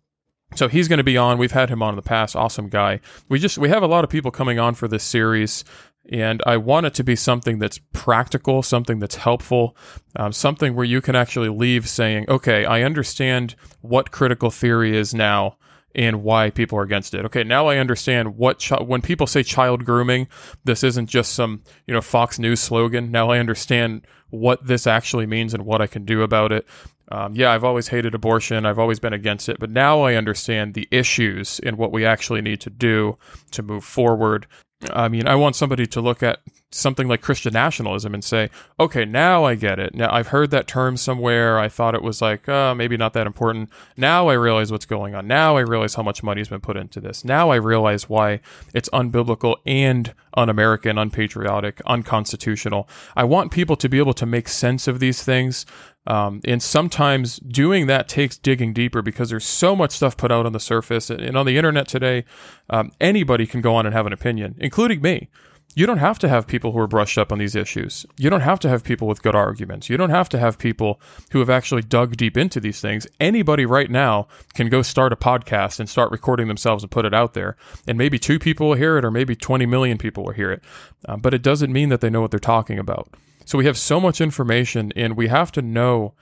so 0.54 0.68
he's 0.68 0.88
going 0.88 0.98
to 0.98 1.04
be 1.04 1.16
on. 1.16 1.38
We've 1.38 1.52
had 1.52 1.68
him 1.68 1.82
on 1.82 1.90
in 1.90 1.96
the 1.96 2.02
past. 2.02 2.34
Awesome 2.34 2.68
guy. 2.68 3.00
We 3.28 3.38
just 3.38 3.58
we 3.58 3.68
have 3.68 3.82
a 3.82 3.86
lot 3.86 4.04
of 4.04 4.10
people 4.10 4.30
coming 4.30 4.58
on 4.58 4.74
for 4.74 4.88
this 4.88 5.04
series, 5.04 5.62
and 6.10 6.42
I 6.46 6.56
want 6.56 6.86
it 6.86 6.94
to 6.94 7.04
be 7.04 7.16
something 7.16 7.58
that's 7.58 7.78
practical, 7.92 8.62
something 8.62 8.98
that's 8.98 9.16
helpful, 9.16 9.76
um, 10.16 10.32
something 10.32 10.74
where 10.74 10.86
you 10.86 11.00
can 11.00 11.14
actually 11.14 11.50
leave 11.50 11.88
saying, 11.88 12.24
"Okay, 12.28 12.64
I 12.64 12.82
understand 12.82 13.56
what 13.82 14.10
critical 14.10 14.50
theory 14.50 14.96
is 14.96 15.12
now." 15.12 15.58
And 15.94 16.22
why 16.22 16.50
people 16.50 16.78
are 16.78 16.82
against 16.82 17.14
it. 17.14 17.24
Okay, 17.26 17.44
now 17.44 17.66
I 17.66 17.78
understand 17.78 18.36
what 18.36 18.62
chi- 18.62 18.82
when 18.82 19.02
people 19.02 19.26
say 19.26 19.42
child 19.42 19.84
grooming, 19.84 20.28
this 20.64 20.84
isn't 20.84 21.06
just 21.08 21.32
some 21.32 21.62
you 21.86 21.94
know 21.94 22.00
Fox 22.00 22.38
News 22.38 22.60
slogan. 22.60 23.10
Now 23.10 23.30
I 23.30 23.38
understand 23.38 24.06
what 24.30 24.66
this 24.66 24.86
actually 24.86 25.26
means 25.26 25.54
and 25.54 25.64
what 25.64 25.80
I 25.80 25.86
can 25.86 26.04
do 26.04 26.22
about 26.22 26.52
it. 26.52 26.66
Um, 27.10 27.34
yeah, 27.34 27.52
I've 27.52 27.64
always 27.64 27.88
hated 27.88 28.14
abortion. 28.14 28.66
I've 28.66 28.78
always 28.78 29.00
been 29.00 29.14
against 29.14 29.48
it, 29.48 29.58
but 29.58 29.70
now 29.70 30.02
I 30.02 30.14
understand 30.14 30.74
the 30.74 30.86
issues 30.90 31.58
and 31.60 31.78
what 31.78 31.90
we 31.90 32.04
actually 32.04 32.42
need 32.42 32.60
to 32.60 32.70
do 32.70 33.16
to 33.52 33.62
move 33.62 33.84
forward. 33.84 34.46
I 34.92 35.08
mean, 35.08 35.26
I 35.26 35.34
want 35.34 35.56
somebody 35.56 35.86
to 35.86 36.00
look 36.00 36.22
at 36.22 36.38
something 36.70 37.08
like 37.08 37.20
Christian 37.20 37.52
nationalism 37.52 38.14
and 38.14 38.22
say, 38.22 38.48
okay, 38.78 39.04
now 39.04 39.44
I 39.44 39.54
get 39.54 39.78
it. 39.78 39.94
Now 39.94 40.12
I've 40.12 40.28
heard 40.28 40.50
that 40.50 40.68
term 40.68 40.96
somewhere. 40.96 41.58
I 41.58 41.68
thought 41.68 41.94
it 41.94 42.02
was 42.02 42.22
like, 42.22 42.48
uh, 42.48 42.74
maybe 42.74 42.96
not 42.96 43.12
that 43.14 43.26
important. 43.26 43.70
Now 43.96 44.28
I 44.28 44.34
realize 44.34 44.70
what's 44.70 44.86
going 44.86 45.14
on. 45.14 45.26
Now 45.26 45.56
I 45.56 45.60
realize 45.60 45.94
how 45.94 46.02
much 46.02 46.22
money's 46.22 46.48
been 46.48 46.60
put 46.60 46.76
into 46.76 47.00
this. 47.00 47.24
Now 47.24 47.50
I 47.50 47.56
realize 47.56 48.08
why 48.08 48.40
it's 48.72 48.88
unbiblical 48.90 49.56
and 49.66 50.14
un 50.34 50.48
American, 50.48 50.96
unpatriotic, 50.96 51.80
unconstitutional. 51.86 52.88
I 53.16 53.24
want 53.24 53.50
people 53.50 53.76
to 53.76 53.88
be 53.88 53.98
able 53.98 54.14
to 54.14 54.26
make 54.26 54.48
sense 54.48 54.86
of 54.86 55.00
these 55.00 55.24
things. 55.24 55.66
Um, 56.08 56.40
and 56.46 56.62
sometimes 56.62 57.38
doing 57.38 57.86
that 57.86 58.08
takes 58.08 58.38
digging 58.38 58.72
deeper 58.72 59.02
because 59.02 59.28
there's 59.28 59.44
so 59.44 59.76
much 59.76 59.92
stuff 59.92 60.16
put 60.16 60.32
out 60.32 60.46
on 60.46 60.52
the 60.52 60.60
surface 60.60 61.10
and 61.10 61.36
on 61.36 61.44
the 61.44 61.58
internet 61.58 61.86
today. 61.86 62.24
Um, 62.70 62.92
anybody 62.98 63.46
can 63.46 63.60
go 63.60 63.76
on 63.76 63.84
and 63.84 63.94
have 63.94 64.06
an 64.06 64.14
opinion, 64.14 64.56
including 64.58 65.02
me. 65.02 65.28
You 65.74 65.84
don't 65.86 65.98
have 65.98 66.18
to 66.20 66.28
have 66.28 66.46
people 66.46 66.72
who 66.72 66.78
are 66.78 66.86
brushed 66.86 67.18
up 67.18 67.30
on 67.30 67.38
these 67.38 67.54
issues. 67.54 68.06
You 68.16 68.30
don't 68.30 68.40
have 68.40 68.58
to 68.60 68.70
have 68.70 68.82
people 68.82 69.06
with 69.06 69.22
good 69.22 69.34
arguments. 69.34 69.90
You 69.90 69.98
don't 69.98 70.10
have 70.10 70.30
to 70.30 70.38
have 70.38 70.58
people 70.58 70.98
who 71.30 71.40
have 71.40 71.50
actually 71.50 71.82
dug 71.82 72.16
deep 72.16 72.38
into 72.38 72.58
these 72.58 72.80
things. 72.80 73.06
Anybody 73.20 73.66
right 73.66 73.90
now 73.90 74.28
can 74.54 74.70
go 74.70 74.80
start 74.80 75.12
a 75.12 75.16
podcast 75.16 75.78
and 75.78 75.88
start 75.88 76.10
recording 76.10 76.48
themselves 76.48 76.82
and 76.82 76.90
put 76.90 77.04
it 77.04 77.12
out 77.12 77.34
there. 77.34 77.56
And 77.86 77.98
maybe 77.98 78.18
two 78.18 78.38
people 78.38 78.68
will 78.68 78.76
hear 78.76 78.96
it, 78.96 79.04
or 79.04 79.10
maybe 79.10 79.36
20 79.36 79.66
million 79.66 79.98
people 79.98 80.24
will 80.24 80.32
hear 80.32 80.50
it. 80.50 80.62
Uh, 81.06 81.18
but 81.18 81.34
it 81.34 81.42
doesn't 81.42 81.72
mean 81.72 81.90
that 81.90 82.00
they 82.00 82.10
know 82.10 82.22
what 82.22 82.30
they're 82.30 82.40
talking 82.40 82.78
about. 82.78 83.10
So 83.48 83.56
we 83.56 83.64
have 83.64 83.78
so 83.78 83.98
much 83.98 84.20
information, 84.20 84.92
and 84.94 85.16
we 85.16 85.28
have 85.28 85.50
to 85.52 85.62
know, 85.62 86.12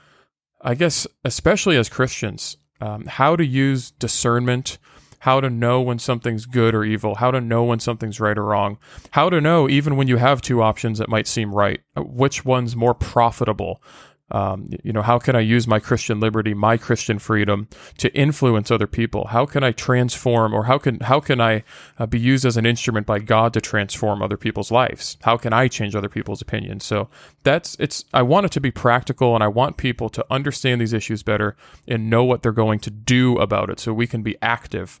I 0.61 0.75
guess, 0.75 1.05
especially 1.25 1.75
as 1.75 1.89
Christians, 1.89 2.55
um, 2.79 3.05
how 3.05 3.35
to 3.35 3.45
use 3.45 3.91
discernment 3.91 4.77
how 5.19 5.41
to 5.41 5.49
know 5.49 5.81
when 5.81 5.99
something's 5.99 6.45
good 6.45 6.75
or 6.75 6.85
evil, 6.85 7.15
how 7.15 7.31
to 7.31 7.41
know 7.41 7.63
when 7.63 7.79
something's 7.79 8.19
right 8.19 8.37
or 8.37 8.45
wrong, 8.45 8.77
how 9.11 9.29
to 9.29 9.41
know 9.41 9.67
even 9.67 9.97
when 9.97 10.07
you 10.07 10.15
have 10.17 10.41
two 10.41 10.61
options 10.61 10.99
that 10.99 11.09
might 11.09 11.27
seem 11.27 11.53
right, 11.53 11.81
uh, 11.97 12.01
which 12.01 12.45
one's 12.45 12.75
more 12.75 12.93
profitable. 12.93 13.81
Um, 14.29 14.69
you 14.83 14.91
know, 14.91 15.01
how 15.01 15.19
can 15.19 15.37
I 15.37 15.39
use 15.39 15.67
my 15.67 15.79
Christian 15.79 16.19
liberty, 16.19 16.53
my 16.53 16.75
Christian 16.75 17.17
freedom 17.17 17.69
to 17.97 18.13
influence 18.13 18.69
other 18.69 18.87
people? 18.87 19.27
How 19.27 19.45
can 19.45 19.63
I 19.63 19.71
transform, 19.71 20.53
or 20.53 20.65
how 20.65 20.77
can 20.77 20.99
how 20.99 21.21
can 21.21 21.39
I 21.39 21.63
uh, 21.97 22.07
be 22.07 22.19
used 22.19 22.45
as 22.45 22.57
an 22.57 22.65
instrument 22.65 23.07
by 23.07 23.19
God 23.19 23.53
to 23.53 23.61
transform 23.61 24.21
other 24.21 24.35
people's 24.35 24.69
lives? 24.69 25.17
How 25.21 25.37
can 25.37 25.53
I 25.53 25.69
change 25.69 25.95
other 25.95 26.09
people's 26.09 26.41
opinions? 26.41 26.83
So 26.83 27.09
that's 27.43 27.77
it's. 27.79 28.03
I 28.13 28.21
want 28.21 28.45
it 28.45 28.51
to 28.53 28.59
be 28.61 28.71
practical, 28.71 29.33
and 29.33 29.43
I 29.43 29.47
want 29.47 29.77
people 29.77 30.09
to 30.09 30.25
understand 30.29 30.81
these 30.81 30.93
issues 30.93 31.23
better 31.23 31.55
and 31.87 32.09
know 32.09 32.25
what 32.25 32.41
they're 32.41 32.51
going 32.51 32.79
to 32.79 32.91
do 32.91 33.37
about 33.37 33.69
it, 33.69 33.79
so 33.79 33.93
we 33.93 34.07
can 34.07 34.23
be 34.23 34.35
active. 34.41 34.99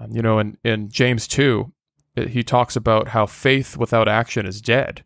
Um, 0.00 0.10
you 0.10 0.22
know, 0.22 0.40
in 0.40 0.58
in 0.64 0.88
James 0.90 1.28
two, 1.28 1.72
he 2.16 2.42
talks 2.42 2.74
about 2.74 3.08
how 3.08 3.26
faith 3.26 3.76
without 3.76 4.08
action 4.08 4.44
is 4.44 4.60
dead. 4.60 5.04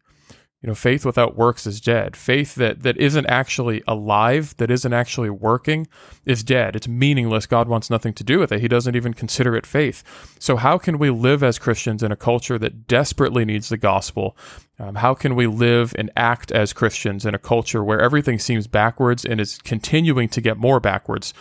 You 0.62 0.66
know, 0.66 0.74
faith 0.74 1.06
without 1.06 1.36
works 1.36 1.66
is 1.66 1.80
dead. 1.80 2.14
Faith 2.14 2.54
that, 2.56 2.82
that 2.82 2.98
isn't 2.98 3.24
actually 3.26 3.82
alive, 3.88 4.54
that 4.58 4.70
isn't 4.70 4.92
actually 4.92 5.30
working, 5.30 5.88
is 6.26 6.44
dead. 6.44 6.76
It's 6.76 6.86
meaningless. 6.86 7.46
God 7.46 7.66
wants 7.66 7.88
nothing 7.88 8.12
to 8.14 8.24
do 8.24 8.38
with 8.38 8.52
it. 8.52 8.60
He 8.60 8.68
doesn't 8.68 8.94
even 8.94 9.14
consider 9.14 9.56
it 9.56 9.64
faith. 9.64 10.02
So, 10.38 10.56
how 10.56 10.76
can 10.76 10.98
we 10.98 11.08
live 11.08 11.42
as 11.42 11.58
Christians 11.58 12.02
in 12.02 12.12
a 12.12 12.16
culture 12.16 12.58
that 12.58 12.86
desperately 12.86 13.46
needs 13.46 13.70
the 13.70 13.78
gospel? 13.78 14.36
Um, 14.78 14.96
how 14.96 15.14
can 15.14 15.34
we 15.34 15.46
live 15.46 15.94
and 15.98 16.10
act 16.14 16.52
as 16.52 16.74
Christians 16.74 17.24
in 17.24 17.34
a 17.34 17.38
culture 17.38 17.82
where 17.82 18.00
everything 18.00 18.38
seems 18.38 18.66
backwards 18.66 19.24
and 19.24 19.40
is 19.40 19.56
continuing 19.58 20.28
to 20.28 20.42
get 20.42 20.58
more 20.58 20.78
backwards? 20.78 21.32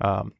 Um, 0.00 0.32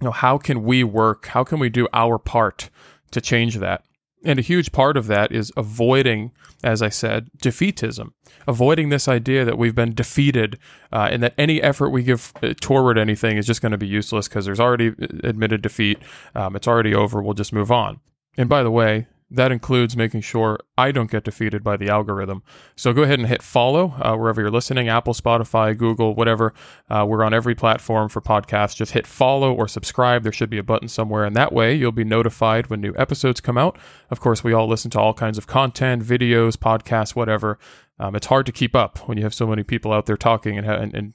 you 0.00 0.04
know, 0.04 0.12
how 0.12 0.38
can 0.38 0.62
we 0.62 0.84
work? 0.84 1.26
How 1.26 1.42
can 1.42 1.58
we 1.58 1.68
do 1.68 1.88
our 1.92 2.18
part 2.18 2.70
to 3.10 3.20
change 3.20 3.56
that? 3.56 3.82
And 4.24 4.38
a 4.38 4.42
huge 4.42 4.72
part 4.72 4.96
of 4.96 5.06
that 5.08 5.32
is 5.32 5.52
avoiding, 5.56 6.30
as 6.62 6.80
I 6.80 6.88
said, 6.88 7.30
defeatism, 7.38 8.12
avoiding 8.46 8.88
this 8.88 9.08
idea 9.08 9.44
that 9.44 9.58
we've 9.58 9.74
been 9.74 9.94
defeated 9.94 10.58
uh, 10.92 11.08
and 11.10 11.22
that 11.22 11.34
any 11.36 11.60
effort 11.60 11.90
we 11.90 12.04
give 12.04 12.32
uh, 12.42 12.54
toward 12.60 12.98
anything 12.98 13.36
is 13.36 13.46
just 13.46 13.60
going 13.60 13.72
to 13.72 13.78
be 13.78 13.86
useless 13.86 14.28
because 14.28 14.44
there's 14.44 14.60
already 14.60 14.88
uh, 14.88 15.06
admitted 15.24 15.62
defeat. 15.62 15.98
Um, 16.34 16.54
it's 16.54 16.68
already 16.68 16.94
over. 16.94 17.20
We'll 17.20 17.34
just 17.34 17.52
move 17.52 17.72
on. 17.72 18.00
And 18.36 18.48
by 18.48 18.62
the 18.62 18.70
way, 18.70 19.08
that 19.34 19.50
includes 19.50 19.96
making 19.96 20.20
sure 20.20 20.58
I 20.76 20.92
don't 20.92 21.10
get 21.10 21.24
defeated 21.24 21.64
by 21.64 21.76
the 21.76 21.88
algorithm. 21.88 22.42
So 22.76 22.92
go 22.92 23.02
ahead 23.02 23.18
and 23.18 23.28
hit 23.28 23.42
follow 23.42 23.94
uh, 24.00 24.14
wherever 24.16 24.40
you're 24.40 24.50
listening 24.50 24.88
Apple, 24.88 25.14
Spotify, 25.14 25.76
Google, 25.76 26.14
whatever. 26.14 26.52
Uh, 26.90 27.06
we're 27.08 27.24
on 27.24 27.32
every 27.32 27.54
platform 27.54 28.08
for 28.08 28.20
podcasts. 28.20 28.76
Just 28.76 28.92
hit 28.92 29.06
follow 29.06 29.52
or 29.52 29.66
subscribe. 29.66 30.22
There 30.22 30.32
should 30.32 30.50
be 30.50 30.58
a 30.58 30.62
button 30.62 30.88
somewhere, 30.88 31.24
and 31.24 31.34
that 31.34 31.52
way 31.52 31.74
you'll 31.74 31.92
be 31.92 32.04
notified 32.04 32.68
when 32.68 32.80
new 32.80 32.94
episodes 32.96 33.40
come 33.40 33.56
out. 33.56 33.78
Of 34.10 34.20
course, 34.20 34.44
we 34.44 34.52
all 34.52 34.68
listen 34.68 34.90
to 34.92 35.00
all 35.00 35.14
kinds 35.14 35.38
of 35.38 35.46
content, 35.46 36.04
videos, 36.04 36.56
podcasts, 36.56 37.16
whatever. 37.16 37.58
Um, 37.98 38.14
it's 38.14 38.26
hard 38.26 38.46
to 38.46 38.52
keep 38.52 38.76
up 38.76 39.08
when 39.08 39.16
you 39.16 39.24
have 39.24 39.34
so 39.34 39.46
many 39.46 39.62
people 39.62 39.92
out 39.92 40.06
there 40.06 40.16
talking 40.16 40.58
and, 40.58 40.66
and, 40.66 40.94
and 40.94 41.14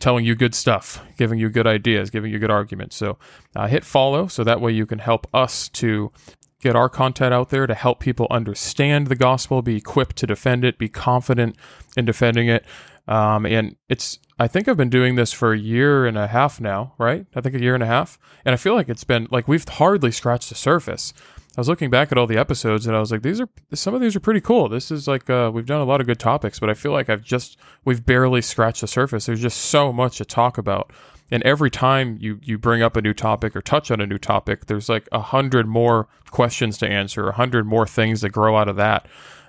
telling 0.00 0.24
you 0.24 0.34
good 0.34 0.54
stuff, 0.54 1.04
giving 1.16 1.38
you 1.38 1.48
good 1.48 1.66
ideas, 1.66 2.10
giving 2.10 2.32
you 2.32 2.38
good 2.38 2.50
arguments. 2.50 2.96
So 2.96 3.18
uh, 3.56 3.66
hit 3.66 3.84
follow 3.84 4.28
so 4.28 4.44
that 4.44 4.60
way 4.60 4.72
you 4.72 4.86
can 4.86 5.00
help 5.00 5.26
us 5.34 5.68
to 5.70 6.12
get 6.60 6.74
our 6.74 6.88
content 6.88 7.32
out 7.32 7.50
there 7.50 7.66
to 7.66 7.74
help 7.74 8.00
people 8.00 8.26
understand 8.30 9.06
the 9.06 9.16
gospel, 9.16 9.62
be 9.62 9.76
equipped 9.76 10.16
to 10.16 10.26
defend 10.26 10.64
it, 10.64 10.78
be 10.78 10.88
confident 10.88 11.56
in 11.96 12.04
defending 12.04 12.48
it. 12.48 12.64
Um, 13.06 13.46
and 13.46 13.76
it's, 13.88 14.18
I 14.38 14.48
think 14.48 14.68
I've 14.68 14.76
been 14.76 14.90
doing 14.90 15.14
this 15.14 15.32
for 15.32 15.52
a 15.52 15.58
year 15.58 16.06
and 16.06 16.18
a 16.18 16.26
half 16.26 16.60
now, 16.60 16.94
right? 16.98 17.26
I 17.34 17.40
think 17.40 17.54
a 17.54 17.60
year 17.60 17.74
and 17.74 17.82
a 17.82 17.86
half. 17.86 18.18
And 18.44 18.52
I 18.52 18.56
feel 18.56 18.74
like 18.74 18.88
it's 18.88 19.04
been 19.04 19.28
like 19.30 19.48
we've 19.48 19.66
hardly 19.66 20.12
scratched 20.12 20.50
the 20.50 20.54
surface. 20.54 21.14
I 21.56 21.60
was 21.60 21.68
looking 21.68 21.90
back 21.90 22.12
at 22.12 22.18
all 22.18 22.26
the 22.26 22.36
episodes 22.36 22.86
and 22.86 22.94
I 22.94 23.00
was 23.00 23.10
like, 23.10 23.22
these 23.22 23.40
are 23.40 23.48
some 23.72 23.94
of 23.94 24.00
these 24.00 24.14
are 24.14 24.20
pretty 24.20 24.40
cool. 24.40 24.68
This 24.68 24.90
is 24.92 25.08
like 25.08 25.28
uh, 25.28 25.50
we've 25.52 25.66
done 25.66 25.80
a 25.80 25.84
lot 25.84 26.00
of 26.00 26.06
good 26.06 26.20
topics, 26.20 26.60
but 26.60 26.70
I 26.70 26.74
feel 26.74 26.92
like 26.92 27.08
I've 27.08 27.24
just 27.24 27.56
we've 27.84 28.04
barely 28.04 28.42
scratched 28.42 28.82
the 28.82 28.86
surface. 28.86 29.26
There's 29.26 29.40
just 29.40 29.58
so 29.58 29.92
much 29.92 30.18
to 30.18 30.24
talk 30.24 30.56
about 30.56 30.92
and 31.30 31.42
every 31.42 31.70
time 31.70 32.16
you 32.20 32.38
you 32.42 32.58
bring 32.58 32.82
up 32.82 32.96
a 32.96 33.02
new 33.02 33.14
topic 33.14 33.54
or 33.54 33.60
touch 33.60 33.90
on 33.90 34.00
a 34.00 34.06
new 34.06 34.18
topic 34.18 34.66
there's 34.66 34.88
like 34.88 35.08
a 35.12 35.20
hundred 35.20 35.66
more 35.66 36.08
questions 36.30 36.78
to 36.78 36.88
answer 36.88 37.28
a 37.28 37.32
hundred 37.32 37.66
more 37.66 37.86
things 37.86 38.20
that 38.20 38.30
grow 38.30 38.56
out 38.56 38.68
of 38.68 38.76
that 38.76 39.06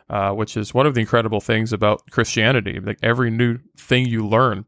uh, 0.09 0.31
which 0.31 0.57
is 0.57 0.73
one 0.73 0.85
of 0.85 0.95
the 0.95 1.01
incredible 1.01 1.39
things 1.39 1.71
about 1.71 2.09
christianity. 2.09 2.79
Like 2.79 2.97
every 3.03 3.29
new 3.29 3.59
thing 3.77 4.07
you 4.07 4.25
learn 4.25 4.65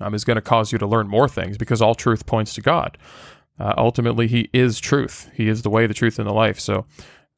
um, 0.00 0.14
is 0.14 0.24
going 0.24 0.36
to 0.36 0.42
cause 0.42 0.72
you 0.72 0.78
to 0.78 0.86
learn 0.86 1.08
more 1.08 1.28
things 1.28 1.58
because 1.58 1.82
all 1.82 1.94
truth 1.94 2.26
points 2.26 2.54
to 2.54 2.60
god. 2.60 2.96
Uh, 3.58 3.74
ultimately 3.76 4.26
he 4.26 4.48
is 4.52 4.80
truth. 4.80 5.28
He 5.34 5.48
is 5.48 5.62
the 5.62 5.70
way 5.70 5.86
the 5.86 5.94
truth 5.94 6.18
and 6.18 6.26
the 6.26 6.32
life. 6.32 6.58
So 6.58 6.86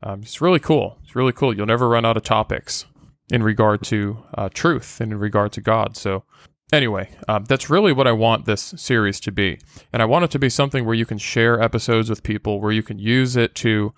um, 0.03 0.21
it's 0.21 0.41
really 0.41 0.61
cool. 0.61 0.99
It's 1.03 1.17
really 1.17 1.33
cool. 1.33 1.57
You'll 1.57 1.67
never 1.67 1.89
run 1.89 2.05
out 2.05 2.17
of 2.17 2.23
topics 2.23 2.85
in 3.31 3.43
regard 3.43 3.83
to 3.85 4.23
uh, 4.35 4.49
truth 4.53 5.01
and 5.01 5.13
in 5.13 5.19
regard 5.19 5.53
to 5.53 5.61
god. 5.61 5.97
So 5.97 6.25
Anyway, 6.73 7.11
um, 7.29 7.45
that's 7.45 7.69
really 7.69 7.93
what 7.93 8.07
I 8.07 8.13
want 8.13 8.47
this 8.47 8.73
series 8.79 9.21
to 9.21 9.31
be. 9.31 9.59
And 9.93 10.01
I 10.01 10.07
want 10.07 10.25
it 10.25 10.31
to 10.31 10.39
be 10.39 10.49
something 10.49 10.87
where 10.87 10.95
you 10.95 11.05
can 11.05 11.19
share 11.19 11.61
episodes 11.61 12.09
with 12.09 12.23
people, 12.23 12.61
where 12.63 12.73
you 12.73 12.83
can 12.83 12.99
use 12.99 13.37
it 13.37 13.55
to 13.57 13.93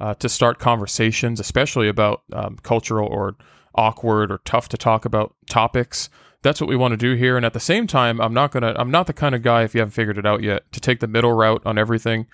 uh, 0.00 0.14
to 0.14 0.28
start 0.28 0.58
conversations, 0.58 1.40
especially 1.40 1.88
about 1.88 2.22
um, 2.32 2.58
cultural 2.62 3.08
or 3.08 3.36
awkward 3.76 4.30
or 4.30 4.38
tough 4.38 4.68
to 4.70 4.76
talk 4.76 5.04
about 5.04 5.34
topics. 5.48 6.10
That's 6.42 6.60
what 6.60 6.68
we 6.68 6.76
want 6.76 6.92
to 6.92 6.96
do 6.96 7.14
here. 7.14 7.36
And 7.36 7.46
at 7.46 7.52
the 7.52 7.60
same 7.60 7.86
time, 7.86 8.20
I'm 8.20 8.34
not 8.34 8.50
gonna 8.50 8.74
I'm 8.76 8.90
not 8.90 9.06
the 9.06 9.12
kind 9.12 9.34
of 9.34 9.42
guy, 9.42 9.62
if 9.62 9.74
you 9.74 9.80
haven't 9.80 9.92
figured 9.92 10.18
it 10.18 10.26
out 10.26 10.42
yet, 10.42 10.70
to 10.72 10.80
take 10.80 10.98
the 10.98 11.06
middle 11.06 11.32
route 11.32 11.62
on 11.64 11.78
everything. 11.78 12.26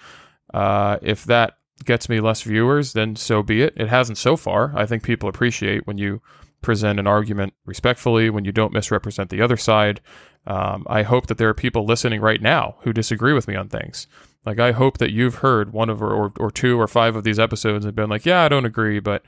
Uh, 0.54 0.96
if 1.02 1.25
that 1.25 1.58
gets 1.84 2.08
me 2.08 2.20
less 2.20 2.42
viewers, 2.42 2.94
then 2.94 3.14
so 3.14 3.42
be 3.42 3.62
it. 3.62 3.75
It 3.76 3.88
hasn't 3.88 4.18
so 4.18 4.37
far. 4.37 4.72
I 4.75 4.87
think 4.87 5.02
people 5.02 5.28
appreciate 5.28 5.87
when 5.87 5.99
you 5.99 6.22
present 6.62 6.99
an 6.99 7.07
argument 7.07 7.54
respectfully, 7.66 8.31
when 8.31 8.45
you 8.45 8.52
don't 8.52 8.73
misrepresent 8.73 9.31
the 9.31 9.42
other 9.42 9.57
side. 9.57 10.00
Um, 10.47 10.87
I 10.88 11.02
hope 11.02 11.26
that 11.26 11.38
there 11.38 11.49
are 11.49 11.54
people 11.54 11.85
listening 11.85 12.21
right 12.21 12.40
now 12.40 12.76
who 12.81 12.92
disagree 12.92 13.33
with 13.33 13.47
me 13.47 13.54
on 13.54 13.69
things. 13.69 14.07
Like, 14.45 14.59
I 14.59 14.73
hope 14.73 14.99
that 14.99 15.12
you've 15.12 15.37
heard 15.37 15.73
one 15.73 15.88
of 15.88 16.02
or, 16.02 16.33
or 16.38 16.50
two 16.50 16.81
or 16.81 16.88
five 16.88 17.14
of 17.14 17.23
these 17.23 17.38
episodes 17.38 17.85
and 17.85 17.95
been 17.95 18.11
like, 18.11 18.26
yeah, 18.26 18.42
I 18.42 18.49
don't 18.49 18.64
agree, 18.64 18.99
but 18.99 19.23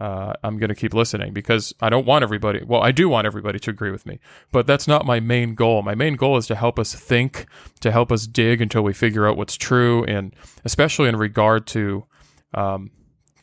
uh, 0.00 0.32
I'm 0.42 0.58
going 0.58 0.70
to 0.70 0.74
keep 0.74 0.94
listening 0.94 1.32
because 1.32 1.72
I 1.80 1.88
don't 1.88 2.06
want 2.06 2.22
everybody. 2.22 2.62
Well, 2.64 2.82
I 2.82 2.90
do 2.90 3.08
want 3.08 3.26
everybody 3.26 3.58
to 3.60 3.70
agree 3.70 3.90
with 3.90 4.06
me, 4.06 4.18
but 4.52 4.66
that's 4.66 4.88
not 4.88 5.06
my 5.06 5.20
main 5.20 5.54
goal. 5.54 5.82
My 5.82 5.94
main 5.94 6.16
goal 6.16 6.36
is 6.36 6.46
to 6.48 6.54
help 6.54 6.78
us 6.78 6.94
think, 6.94 7.46
to 7.80 7.92
help 7.92 8.10
us 8.10 8.26
dig 8.26 8.60
until 8.60 8.82
we 8.82 8.92
figure 8.92 9.28
out 9.28 9.36
what's 9.36 9.56
true, 9.56 10.02
and 10.04 10.34
especially 10.64 11.08
in 11.08 11.16
regard 11.16 11.66
to 11.68 12.06
um, 12.54 12.90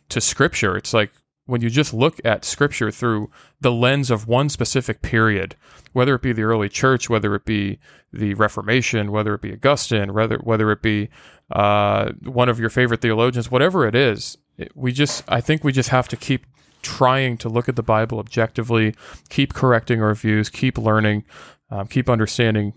to 0.10 0.20
Scripture. 0.20 0.76
It's 0.76 0.94
like 0.94 1.12
when 1.46 1.62
you 1.62 1.70
just 1.70 1.94
look 1.94 2.20
at 2.24 2.46
scripture 2.46 2.92
through 2.92 3.30
the 3.60 3.72
lens 3.72 4.12
of 4.12 4.28
one 4.28 4.50
specific 4.50 5.02
period, 5.02 5.56
whether 5.94 6.16
it 6.16 6.22
be 6.22 6.34
the 6.34 6.44
early 6.44 6.70
church, 6.70 7.10
whether 7.10 7.36
it 7.36 7.46
be 7.46 7.80
the 8.14 8.34
Reformation, 8.36 9.12
whether 9.12 9.34
it 9.34 9.42
be 9.42 9.54
Augustine, 9.54 10.14
whether 10.14 10.38
whether 10.38 10.72
it 10.72 10.82
be 10.82 11.10
uh, 11.52 12.12
one 12.24 12.50
of 12.50 12.60
your 12.60 12.70
favorite 12.70 13.02
theologians, 13.02 13.52
whatever 13.52 13.88
it 13.88 13.96
is, 13.96 14.38
we 14.76 14.92
just 14.92 15.24
I 15.28 15.42
think 15.42 15.64
we 15.64 15.72
just 15.72 15.90
have 15.90 16.08
to 16.10 16.18
keep 16.18 16.46
trying 16.82 17.38
to 17.38 17.50
look 17.50 17.70
at 17.70 17.76
the 17.76 17.84
Bible 17.84 18.20
objectively, 18.20 18.96
keep 19.30 19.54
correcting 19.54 20.02
our 20.02 20.16
views, 20.16 20.50
keep 20.50 20.78
learning, 20.78 21.24
um, 21.70 21.88
keep 21.88 22.10
understanding 22.10 22.74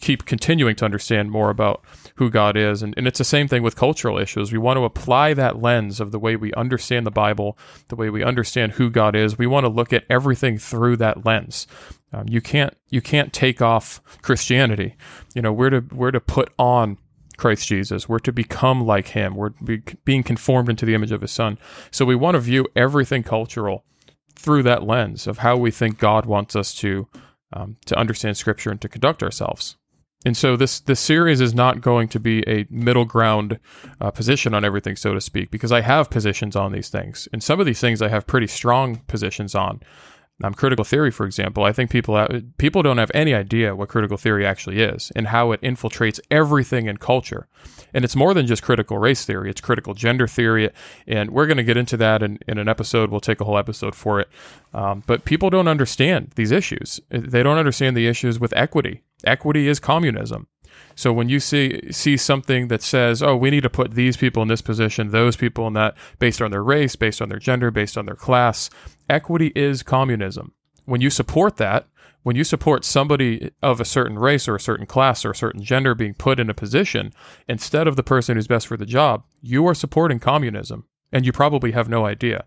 keep 0.00 0.24
continuing 0.24 0.76
to 0.76 0.84
understand 0.84 1.30
more 1.30 1.50
about 1.50 1.82
who 2.16 2.30
God 2.30 2.56
is. 2.56 2.82
And, 2.82 2.94
and 2.96 3.06
it's 3.06 3.18
the 3.18 3.24
same 3.24 3.48
thing 3.48 3.62
with 3.62 3.76
cultural 3.76 4.18
issues. 4.18 4.52
We 4.52 4.58
want 4.58 4.76
to 4.78 4.84
apply 4.84 5.34
that 5.34 5.60
lens 5.60 6.00
of 6.00 6.12
the 6.12 6.18
way 6.18 6.36
we 6.36 6.52
understand 6.54 7.06
the 7.06 7.10
Bible, 7.10 7.58
the 7.88 7.96
way 7.96 8.10
we 8.10 8.22
understand 8.22 8.72
who 8.72 8.90
God 8.90 9.14
is. 9.14 9.38
We 9.38 9.46
want 9.46 9.64
to 9.64 9.68
look 9.68 9.92
at 9.92 10.04
everything 10.08 10.58
through 10.58 10.96
that 10.98 11.24
lens. 11.24 11.66
Um, 12.12 12.26
you 12.28 12.40
can't 12.40 12.74
you 12.88 13.02
can't 13.02 13.32
take 13.32 13.60
off 13.60 14.00
Christianity. 14.22 14.96
You 15.34 15.42
know, 15.42 15.52
we're 15.52 15.70
to 15.70 15.84
we're 15.92 16.10
to 16.10 16.20
put 16.20 16.52
on 16.58 16.96
Christ 17.36 17.68
Jesus. 17.68 18.08
We're 18.08 18.18
to 18.20 18.32
become 18.32 18.84
like 18.84 19.08
Him. 19.08 19.34
We're 19.34 19.50
be, 19.50 19.82
being 20.04 20.22
conformed 20.22 20.68
into 20.68 20.86
the 20.86 20.94
image 20.94 21.12
of 21.12 21.20
His 21.20 21.30
Son. 21.30 21.58
So 21.90 22.04
we 22.04 22.14
want 22.14 22.34
to 22.34 22.40
view 22.40 22.66
everything 22.74 23.22
cultural 23.22 23.84
through 24.34 24.62
that 24.62 24.84
lens 24.84 25.26
of 25.26 25.38
how 25.38 25.56
we 25.56 25.70
think 25.70 25.98
God 25.98 26.24
wants 26.24 26.54
us 26.56 26.74
to 26.76 27.08
um, 27.52 27.76
to 27.86 27.98
understand 27.98 28.36
Scripture 28.36 28.70
and 28.70 28.80
to 28.80 28.88
conduct 28.88 29.22
ourselves. 29.22 29.76
And 30.24 30.36
so 30.36 30.56
this 30.56 30.80
this 30.80 30.98
series 30.98 31.40
is 31.40 31.54
not 31.54 31.80
going 31.80 32.08
to 32.08 32.18
be 32.18 32.42
a 32.48 32.66
middle 32.70 33.04
ground 33.04 33.60
uh, 34.00 34.10
position 34.10 34.52
on 34.52 34.64
everything, 34.64 34.96
so 34.96 35.14
to 35.14 35.20
speak, 35.20 35.50
because 35.50 35.70
I 35.70 35.80
have 35.80 36.10
positions 36.10 36.56
on 36.56 36.72
these 36.72 36.88
things, 36.88 37.28
and 37.32 37.42
some 37.42 37.60
of 37.60 37.66
these 37.66 37.80
things 37.80 38.02
I 38.02 38.08
have 38.08 38.26
pretty 38.26 38.48
strong 38.48 38.96
positions 39.06 39.54
on 39.54 39.80
um, 40.42 40.54
critical 40.54 40.84
theory, 40.84 41.10
for 41.10 41.26
example, 41.26 41.64
I 41.64 41.72
think 41.72 41.90
people 41.90 42.16
have, 42.16 42.44
people 42.58 42.82
don't 42.82 42.98
have 42.98 43.10
any 43.12 43.34
idea 43.34 43.74
what 43.74 43.88
critical 43.88 44.16
theory 44.16 44.46
actually 44.46 44.80
is 44.80 45.10
and 45.16 45.28
how 45.28 45.50
it 45.50 45.60
infiltrates 45.62 46.20
everything 46.30 46.86
in 46.86 46.96
culture. 46.98 47.48
And 47.92 48.04
it's 48.04 48.14
more 48.14 48.34
than 48.34 48.46
just 48.46 48.62
critical 48.62 48.98
race 48.98 49.24
theory; 49.24 49.50
it's 49.50 49.60
critical 49.60 49.94
gender 49.94 50.28
theory, 50.28 50.70
and 51.06 51.30
we're 51.30 51.46
going 51.46 51.56
to 51.56 51.64
get 51.64 51.76
into 51.76 51.96
that 51.96 52.22
in, 52.22 52.38
in 52.46 52.58
an 52.58 52.68
episode. 52.68 53.10
We'll 53.10 53.20
take 53.20 53.40
a 53.40 53.44
whole 53.44 53.58
episode 53.58 53.94
for 53.94 54.20
it. 54.20 54.28
Um, 54.72 55.02
but 55.06 55.24
people 55.24 55.50
don't 55.50 55.68
understand 55.68 56.32
these 56.36 56.52
issues. 56.52 57.00
They 57.10 57.42
don't 57.42 57.58
understand 57.58 57.96
the 57.96 58.06
issues 58.06 58.38
with 58.38 58.52
equity. 58.56 59.02
Equity 59.24 59.66
is 59.66 59.80
communism. 59.80 60.46
So 60.94 61.12
when 61.12 61.28
you 61.28 61.40
see 61.40 61.80
see 61.92 62.16
something 62.16 62.68
that 62.68 62.82
says, 62.82 63.22
"Oh, 63.22 63.36
we 63.36 63.50
need 63.50 63.62
to 63.62 63.70
put 63.70 63.92
these 63.92 64.16
people 64.16 64.42
in 64.42 64.48
this 64.48 64.62
position, 64.62 65.10
those 65.10 65.36
people 65.36 65.66
in 65.66 65.74
that, 65.74 65.96
based 66.18 66.42
on 66.42 66.50
their 66.50 66.62
race, 66.62 66.96
based 66.96 67.22
on 67.22 67.28
their 67.28 67.38
gender, 67.38 67.70
based 67.70 67.96
on 67.96 68.06
their 68.06 68.16
class," 68.16 68.70
equity 69.08 69.52
is 69.54 69.82
communism. 69.82 70.52
When 70.84 71.00
you 71.00 71.10
support 71.10 71.56
that, 71.58 71.86
when 72.22 72.36
you 72.36 72.44
support 72.44 72.84
somebody 72.84 73.50
of 73.62 73.80
a 73.80 73.84
certain 73.84 74.18
race 74.18 74.48
or 74.48 74.56
a 74.56 74.60
certain 74.60 74.86
class 74.86 75.24
or 75.24 75.30
a 75.30 75.36
certain 75.36 75.62
gender 75.62 75.94
being 75.94 76.14
put 76.14 76.40
in 76.40 76.50
a 76.50 76.54
position 76.54 77.12
instead 77.48 77.86
of 77.86 77.96
the 77.96 78.02
person 78.02 78.36
who's 78.36 78.46
best 78.46 78.66
for 78.66 78.76
the 78.76 78.84
job, 78.84 79.22
you 79.40 79.66
are 79.66 79.74
supporting 79.74 80.18
communism, 80.18 80.84
and 81.12 81.24
you 81.24 81.32
probably 81.32 81.72
have 81.72 81.88
no 81.88 82.04
idea. 82.06 82.44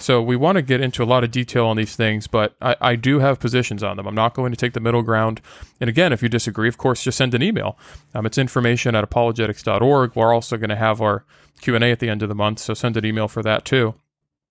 So 0.00 0.20
we 0.20 0.34
want 0.34 0.56
to 0.56 0.62
get 0.62 0.80
into 0.80 1.02
a 1.02 1.06
lot 1.06 1.22
of 1.22 1.30
detail 1.30 1.66
on 1.66 1.76
these 1.76 1.94
things, 1.94 2.26
but 2.26 2.56
I, 2.60 2.76
I, 2.80 2.96
do 2.96 3.20
have 3.20 3.38
positions 3.38 3.82
on 3.82 3.96
them. 3.96 4.08
I'm 4.08 4.14
not 4.14 4.34
going 4.34 4.50
to 4.50 4.56
take 4.56 4.72
the 4.72 4.80
middle 4.80 5.02
ground. 5.02 5.40
And 5.80 5.88
again, 5.88 6.12
if 6.12 6.20
you 6.20 6.28
disagree, 6.28 6.68
of 6.68 6.78
course, 6.78 7.04
just 7.04 7.16
send 7.16 7.32
an 7.32 7.42
email. 7.42 7.78
Um, 8.12 8.26
it's 8.26 8.36
information 8.36 8.96
at 8.96 9.08
apologetics.org. 9.08 10.16
We're 10.16 10.34
also 10.34 10.56
going 10.56 10.70
to 10.70 10.76
have 10.76 11.00
our 11.00 11.24
Q&A 11.60 11.92
at 11.92 12.00
the 12.00 12.08
end 12.08 12.22
of 12.22 12.28
the 12.28 12.34
month, 12.34 12.58
so 12.58 12.74
send 12.74 12.96
an 12.96 13.04
email 13.04 13.28
for 13.28 13.42
that 13.44 13.64
too 13.64 13.94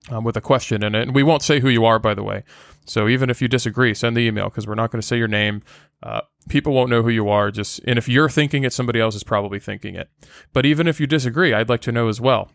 um, 0.10 0.24
with 0.24 0.38
a 0.38 0.42
question 0.42 0.84
in 0.84 0.96
it. 0.96 1.04
And 1.04 1.16
we 1.16 1.24
won't 1.24 1.42
say 1.42 1.60
who 1.60 1.70
you 1.70 1.86
are, 1.86 2.00
by 2.00 2.14
the 2.14 2.24
way. 2.24 2.44
So 2.86 3.08
even 3.08 3.30
if 3.30 3.42
you 3.42 3.48
disagree, 3.48 3.94
send 3.94 4.18
the 4.18 4.22
email 4.22 4.46
because 4.46 4.68
we're 4.68 4.76
not 4.76 4.92
going 4.92 5.02
to 5.02 5.08
say 5.08 5.18
your 5.18 5.28
name. 5.28 5.62
Uh, 6.02 6.22
people 6.50 6.74
won't 6.74 6.90
know 6.90 7.02
who 7.02 7.10
you 7.10 7.30
are. 7.30 7.50
Just 7.50 7.80
and 7.86 7.98
if 7.98 8.10
you're 8.10 8.30
thinking 8.30 8.64
it, 8.64 8.74
somebody 8.74 9.00
else 9.00 9.16
is 9.16 9.24
probably 9.24 9.60
thinking 9.60 9.96
it. 9.96 10.10
But 10.52 10.66
even 10.66 10.88
if 10.88 11.00
you 11.00 11.08
disagree, 11.08 11.54
I'd 11.54 11.70
like 11.70 11.82
to 11.82 11.92
know 11.92 12.10
as 12.10 12.20
well. 12.20 12.52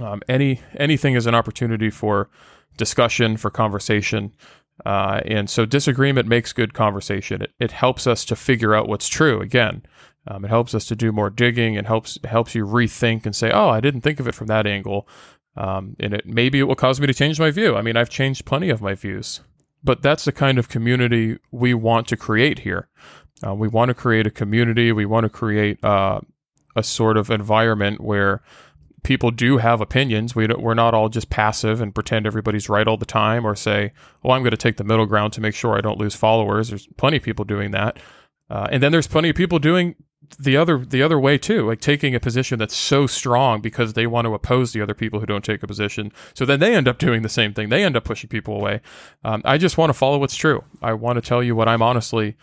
Um, 0.00 0.22
any 0.28 0.60
anything 0.76 1.14
is 1.14 1.26
an 1.26 1.34
opportunity 1.34 1.90
for 1.90 2.28
discussion, 2.76 3.36
for 3.36 3.50
conversation, 3.50 4.32
uh, 4.86 5.20
and 5.24 5.50
so 5.50 5.66
disagreement 5.66 6.28
makes 6.28 6.52
good 6.52 6.74
conversation. 6.74 7.42
It, 7.42 7.52
it 7.58 7.72
helps 7.72 8.06
us 8.06 8.24
to 8.26 8.36
figure 8.36 8.74
out 8.74 8.88
what's 8.88 9.08
true. 9.08 9.40
Again, 9.40 9.82
um, 10.26 10.44
it 10.44 10.48
helps 10.48 10.74
us 10.74 10.84
to 10.86 10.96
do 10.96 11.10
more 11.10 11.30
digging. 11.30 11.74
It 11.74 11.86
helps 11.86 12.18
helps 12.24 12.54
you 12.54 12.64
rethink 12.66 13.26
and 13.26 13.34
say, 13.34 13.50
"Oh, 13.50 13.68
I 13.68 13.80
didn't 13.80 14.02
think 14.02 14.20
of 14.20 14.28
it 14.28 14.34
from 14.34 14.46
that 14.48 14.66
angle," 14.66 15.08
um, 15.56 15.96
and 15.98 16.14
it 16.14 16.26
maybe 16.26 16.60
it 16.60 16.64
will 16.64 16.76
cause 16.76 17.00
me 17.00 17.06
to 17.06 17.14
change 17.14 17.40
my 17.40 17.50
view. 17.50 17.76
I 17.76 17.82
mean, 17.82 17.96
I've 17.96 18.10
changed 18.10 18.44
plenty 18.44 18.70
of 18.70 18.80
my 18.80 18.94
views, 18.94 19.40
but 19.82 20.02
that's 20.02 20.24
the 20.24 20.32
kind 20.32 20.58
of 20.58 20.68
community 20.68 21.38
we 21.50 21.74
want 21.74 22.06
to 22.08 22.16
create 22.16 22.60
here. 22.60 22.88
Uh, 23.44 23.54
we 23.54 23.68
want 23.68 23.88
to 23.88 23.94
create 23.94 24.26
a 24.26 24.30
community. 24.30 24.92
We 24.92 25.06
want 25.06 25.24
to 25.24 25.30
create 25.30 25.82
uh, 25.84 26.20
a 26.76 26.82
sort 26.82 27.16
of 27.16 27.30
environment 27.30 28.00
where 28.00 28.42
people 29.02 29.30
do 29.30 29.58
have 29.58 29.80
opinions. 29.80 30.34
We 30.34 30.46
we're 30.46 30.74
not 30.74 30.94
all 30.94 31.08
just 31.08 31.30
passive 31.30 31.80
and 31.80 31.94
pretend 31.94 32.26
everybody's 32.26 32.68
right 32.68 32.86
all 32.86 32.96
the 32.96 33.06
time, 33.06 33.46
or 33.46 33.54
say, 33.54 33.92
"Well, 34.22 34.34
I'm 34.34 34.42
going 34.42 34.50
to 34.50 34.56
take 34.56 34.76
the 34.76 34.84
middle 34.84 35.06
ground 35.06 35.32
to 35.34 35.40
make 35.40 35.54
sure 35.54 35.76
I 35.76 35.80
don't 35.80 35.98
lose 35.98 36.14
followers." 36.14 36.68
There's 36.68 36.86
plenty 36.96 37.18
of 37.18 37.22
people 37.22 37.44
doing 37.44 37.70
that, 37.72 37.98
uh, 38.50 38.68
and 38.70 38.82
then 38.82 38.92
there's 38.92 39.06
plenty 39.06 39.28
of 39.30 39.36
people 39.36 39.58
doing 39.58 39.94
the 40.38 40.56
other 40.56 40.84
the 40.84 41.02
other 41.02 41.18
way 41.18 41.38
too, 41.38 41.66
like 41.66 41.80
taking 41.80 42.14
a 42.14 42.20
position 42.20 42.58
that's 42.58 42.76
so 42.76 43.06
strong 43.06 43.60
because 43.60 43.94
they 43.94 44.06
want 44.06 44.26
to 44.26 44.34
oppose 44.34 44.72
the 44.72 44.82
other 44.82 44.94
people 44.94 45.20
who 45.20 45.26
don't 45.26 45.44
take 45.44 45.62
a 45.62 45.66
position. 45.66 46.12
So 46.34 46.44
then 46.44 46.60
they 46.60 46.74
end 46.74 46.88
up 46.88 46.98
doing 46.98 47.22
the 47.22 47.28
same 47.28 47.54
thing. 47.54 47.68
They 47.68 47.84
end 47.84 47.96
up 47.96 48.04
pushing 48.04 48.28
people 48.28 48.56
away. 48.56 48.80
Um, 49.24 49.42
I 49.44 49.58
just 49.58 49.78
want 49.78 49.90
to 49.90 49.94
follow 49.94 50.18
what's 50.18 50.36
true. 50.36 50.64
I 50.82 50.92
want 50.92 51.16
to 51.16 51.22
tell 51.26 51.42
you 51.42 51.54
what 51.54 51.68
I'm 51.68 51.82
honestly 51.82 52.36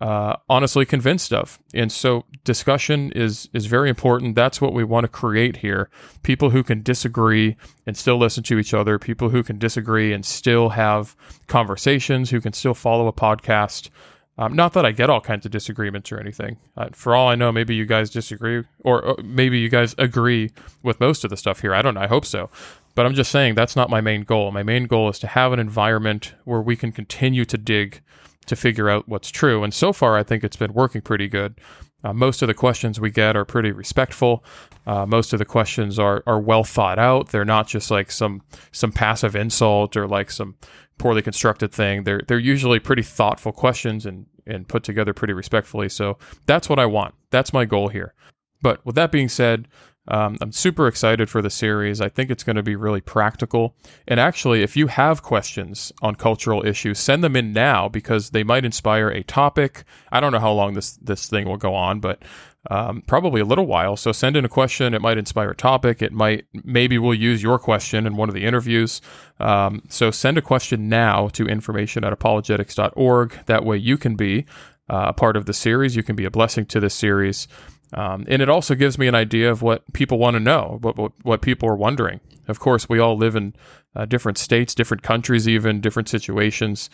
uh, 0.00 0.36
honestly 0.48 0.84
convinced 0.84 1.32
of. 1.32 1.58
And 1.74 1.90
so 1.90 2.24
discussion 2.44 3.12
is 3.12 3.48
is 3.52 3.66
very 3.66 3.88
important. 3.88 4.34
That's 4.34 4.60
what 4.60 4.74
we 4.74 4.84
want 4.84 5.04
to 5.04 5.08
create 5.08 5.58
here. 5.58 5.88
People 6.22 6.50
who 6.50 6.62
can 6.62 6.82
disagree 6.82 7.56
and 7.86 7.96
still 7.96 8.18
listen 8.18 8.42
to 8.44 8.58
each 8.58 8.74
other. 8.74 8.98
People 8.98 9.30
who 9.30 9.42
can 9.42 9.58
disagree 9.58 10.12
and 10.12 10.24
still 10.24 10.70
have 10.70 11.16
conversations. 11.46 12.30
Who 12.30 12.40
can 12.40 12.52
still 12.52 12.74
follow 12.74 13.06
a 13.06 13.12
podcast. 13.12 13.90
Um, 14.38 14.54
not 14.54 14.74
that 14.74 14.84
I 14.84 14.92
get 14.92 15.08
all 15.08 15.22
kinds 15.22 15.46
of 15.46 15.52
disagreements 15.52 16.12
or 16.12 16.20
anything. 16.20 16.58
Uh, 16.76 16.90
for 16.92 17.16
all 17.16 17.28
I 17.28 17.36
know, 17.36 17.50
maybe 17.50 17.74
you 17.74 17.86
guys 17.86 18.10
disagree, 18.10 18.64
or, 18.80 19.02
or 19.02 19.16
maybe 19.24 19.58
you 19.58 19.70
guys 19.70 19.94
agree 19.96 20.50
with 20.82 21.00
most 21.00 21.24
of 21.24 21.30
the 21.30 21.38
stuff 21.38 21.60
here. 21.60 21.74
I 21.74 21.80
don't 21.80 21.94
know. 21.94 22.02
I 22.02 22.06
hope 22.06 22.26
so. 22.26 22.50
But 22.94 23.06
I'm 23.06 23.14
just 23.14 23.30
saying 23.30 23.54
that's 23.54 23.76
not 23.76 23.88
my 23.88 24.02
main 24.02 24.24
goal. 24.24 24.52
My 24.52 24.62
main 24.62 24.86
goal 24.86 25.08
is 25.08 25.18
to 25.20 25.26
have 25.26 25.54
an 25.54 25.58
environment 25.58 26.34
where 26.44 26.60
we 26.60 26.76
can 26.76 26.92
continue 26.92 27.46
to 27.46 27.56
dig 27.56 28.02
to 28.46 28.56
figure 28.56 28.88
out 28.88 29.08
what's 29.08 29.30
true. 29.30 29.62
And 29.62 29.74
so 29.74 29.92
far, 29.92 30.16
I 30.16 30.22
think 30.22 30.44
it's 30.44 30.56
been 30.56 30.72
working 30.72 31.00
pretty 31.02 31.28
good. 31.28 31.60
Uh, 32.04 32.12
most 32.12 32.42
of 32.42 32.48
the 32.48 32.54
questions 32.54 33.00
we 33.00 33.10
get 33.10 33.36
are 33.36 33.44
pretty 33.44 33.72
respectful. 33.72 34.44
Uh, 34.86 35.06
most 35.06 35.32
of 35.32 35.38
the 35.38 35.44
questions 35.44 35.98
are 35.98 36.22
are 36.26 36.40
well 36.40 36.62
thought 36.62 36.98
out. 36.98 37.28
They're 37.28 37.44
not 37.44 37.66
just 37.66 37.90
like 37.90 38.10
some 38.10 38.42
some 38.70 38.92
passive 38.92 39.34
insult 39.34 39.96
or 39.96 40.06
like 40.06 40.30
some 40.30 40.56
poorly 40.98 41.22
constructed 41.22 41.72
thing. 41.72 42.04
They're 42.04 42.22
they're 42.28 42.38
usually 42.38 42.78
pretty 42.78 43.02
thoughtful 43.02 43.52
questions 43.52 44.06
and 44.06 44.26
and 44.46 44.68
put 44.68 44.84
together 44.84 45.12
pretty 45.12 45.32
respectfully. 45.32 45.88
So 45.88 46.18
that's 46.46 46.68
what 46.68 46.78
I 46.78 46.86
want. 46.86 47.14
That's 47.30 47.52
my 47.52 47.64
goal 47.64 47.88
here. 47.88 48.14
But 48.62 48.84
with 48.86 48.94
that 48.94 49.10
being 49.10 49.28
said, 49.28 49.66
um, 50.08 50.36
I'm 50.40 50.52
super 50.52 50.86
excited 50.86 51.28
for 51.28 51.42
the 51.42 51.50
series. 51.50 52.00
I 52.00 52.08
think 52.08 52.30
it's 52.30 52.44
going 52.44 52.56
to 52.56 52.62
be 52.62 52.76
really 52.76 53.00
practical. 53.00 53.74
And 54.06 54.20
actually, 54.20 54.62
if 54.62 54.76
you 54.76 54.86
have 54.86 55.22
questions 55.22 55.92
on 56.02 56.14
cultural 56.14 56.64
issues, 56.64 56.98
send 56.98 57.24
them 57.24 57.36
in 57.36 57.52
now 57.52 57.88
because 57.88 58.30
they 58.30 58.44
might 58.44 58.64
inspire 58.64 59.08
a 59.08 59.22
topic. 59.22 59.84
I 60.12 60.20
don't 60.20 60.32
know 60.32 60.38
how 60.38 60.52
long 60.52 60.74
this 60.74 60.92
this 60.96 61.28
thing 61.28 61.48
will 61.48 61.56
go 61.56 61.74
on, 61.74 62.00
but 62.00 62.22
um, 62.70 63.02
probably 63.06 63.40
a 63.40 63.44
little 63.44 63.66
while. 63.66 63.96
So 63.96 64.12
send 64.12 64.36
in 64.36 64.44
a 64.44 64.48
question. 64.48 64.94
It 64.94 65.02
might 65.02 65.18
inspire 65.18 65.50
a 65.50 65.56
topic. 65.56 66.02
It 66.02 66.12
might 66.12 66.46
maybe 66.52 66.98
we'll 66.98 67.14
use 67.14 67.42
your 67.42 67.58
question 67.58 68.06
in 68.06 68.16
one 68.16 68.28
of 68.28 68.34
the 68.34 68.44
interviews. 68.44 69.00
Um, 69.38 69.82
so 69.88 70.10
send 70.10 70.38
a 70.38 70.42
question 70.42 70.88
now 70.88 71.28
to 71.28 71.46
information 71.46 72.04
at 72.04 72.12
apologetics.org. 72.12 73.38
That 73.46 73.64
way 73.64 73.76
you 73.76 73.96
can 73.96 74.16
be 74.16 74.46
uh, 74.88 75.06
a 75.08 75.12
part 75.12 75.36
of 75.36 75.46
the 75.46 75.52
series. 75.52 75.96
You 75.96 76.02
can 76.02 76.16
be 76.16 76.24
a 76.24 76.30
blessing 76.30 76.66
to 76.66 76.80
this 76.80 76.94
series. 76.94 77.48
Um, 77.92 78.24
and 78.28 78.42
it 78.42 78.48
also 78.48 78.74
gives 78.74 78.98
me 78.98 79.06
an 79.06 79.14
idea 79.14 79.50
of 79.50 79.62
what 79.62 79.92
people 79.92 80.18
want 80.18 80.34
to 80.34 80.40
know, 80.40 80.78
what, 80.82 80.96
what, 80.96 81.12
what 81.22 81.42
people 81.42 81.68
are 81.68 81.76
wondering. 81.76 82.20
Of 82.48 82.60
course, 82.60 82.88
we 82.88 82.98
all 82.98 83.16
live 83.16 83.36
in 83.36 83.54
uh, 83.94 84.04
different 84.04 84.38
states, 84.38 84.74
different 84.74 85.02
countries, 85.02 85.48
even 85.48 85.80
different 85.80 86.08
situations. 86.08 86.90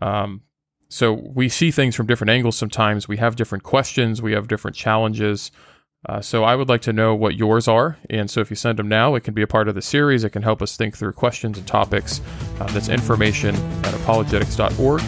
Um, 0.00 0.42
so 0.88 1.12
we 1.12 1.48
see 1.48 1.70
things 1.70 1.96
from 1.96 2.06
different 2.06 2.30
angles 2.30 2.56
sometimes. 2.56 3.08
We 3.08 3.16
have 3.16 3.36
different 3.36 3.64
questions, 3.64 4.22
we 4.22 4.32
have 4.32 4.48
different 4.48 4.76
challenges. 4.76 5.50
Uh, 6.06 6.20
so 6.20 6.44
I 6.44 6.54
would 6.54 6.68
like 6.68 6.82
to 6.82 6.92
know 6.92 7.14
what 7.14 7.34
yours 7.34 7.66
are. 7.66 7.96
And 8.10 8.30
so 8.30 8.40
if 8.40 8.50
you 8.50 8.56
send 8.56 8.78
them 8.78 8.88
now, 8.88 9.14
it 9.14 9.24
can 9.24 9.32
be 9.32 9.42
a 9.42 9.46
part 9.46 9.68
of 9.68 9.74
the 9.74 9.82
series. 9.82 10.22
It 10.22 10.30
can 10.30 10.42
help 10.42 10.60
us 10.60 10.76
think 10.76 10.96
through 10.96 11.12
questions 11.12 11.56
and 11.56 11.66
topics. 11.66 12.20
Uh, 12.60 12.66
that's 12.66 12.90
information 12.90 13.56
at 13.56 13.94
apologetics.org. 13.94 15.00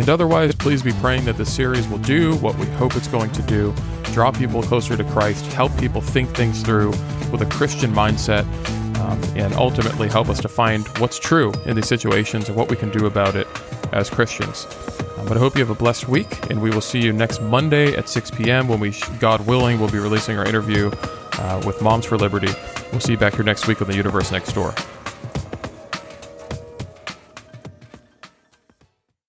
And 0.00 0.08
otherwise, 0.08 0.54
please 0.54 0.82
be 0.82 0.92
praying 0.92 1.26
that 1.26 1.36
the 1.36 1.44
series 1.44 1.86
will 1.86 1.98
do 1.98 2.34
what 2.36 2.56
we 2.56 2.64
hope 2.68 2.96
it's 2.96 3.06
going 3.06 3.30
to 3.32 3.42
do 3.42 3.74
draw 4.04 4.32
people 4.32 4.62
closer 4.62 4.96
to 4.96 5.04
Christ, 5.04 5.44
help 5.52 5.76
people 5.76 6.00
think 6.00 6.30
things 6.30 6.62
through 6.62 6.88
with 7.30 7.42
a 7.42 7.46
Christian 7.50 7.92
mindset, 7.92 8.44
um, 8.98 9.22
and 9.36 9.52
ultimately 9.54 10.08
help 10.08 10.30
us 10.30 10.40
to 10.40 10.48
find 10.48 10.88
what's 10.98 11.18
true 11.18 11.52
in 11.66 11.76
these 11.76 11.86
situations 11.86 12.48
and 12.48 12.56
what 12.56 12.70
we 12.70 12.76
can 12.76 12.90
do 12.90 13.04
about 13.04 13.36
it 13.36 13.46
as 13.92 14.08
Christians. 14.08 14.66
Um, 15.18 15.28
but 15.28 15.36
I 15.36 15.40
hope 15.40 15.54
you 15.54 15.60
have 15.60 15.70
a 15.70 15.78
blessed 15.78 16.08
week, 16.08 16.48
and 16.50 16.62
we 16.62 16.70
will 16.70 16.80
see 16.80 17.00
you 17.00 17.12
next 17.12 17.42
Monday 17.42 17.94
at 17.94 18.08
6 18.08 18.30
p.m. 18.30 18.68
when 18.68 18.80
we, 18.80 18.94
God 19.18 19.46
willing, 19.46 19.78
will 19.78 19.90
be 19.90 19.98
releasing 19.98 20.38
our 20.38 20.46
interview 20.46 20.90
uh, 21.34 21.62
with 21.66 21.82
Moms 21.82 22.06
for 22.06 22.16
Liberty. 22.16 22.52
We'll 22.90 23.00
see 23.00 23.12
you 23.12 23.18
back 23.18 23.34
here 23.34 23.44
next 23.44 23.66
week 23.68 23.82
on 23.82 23.86
the 23.86 23.96
Universe 23.96 24.32
Next 24.32 24.54
Door. 24.54 24.74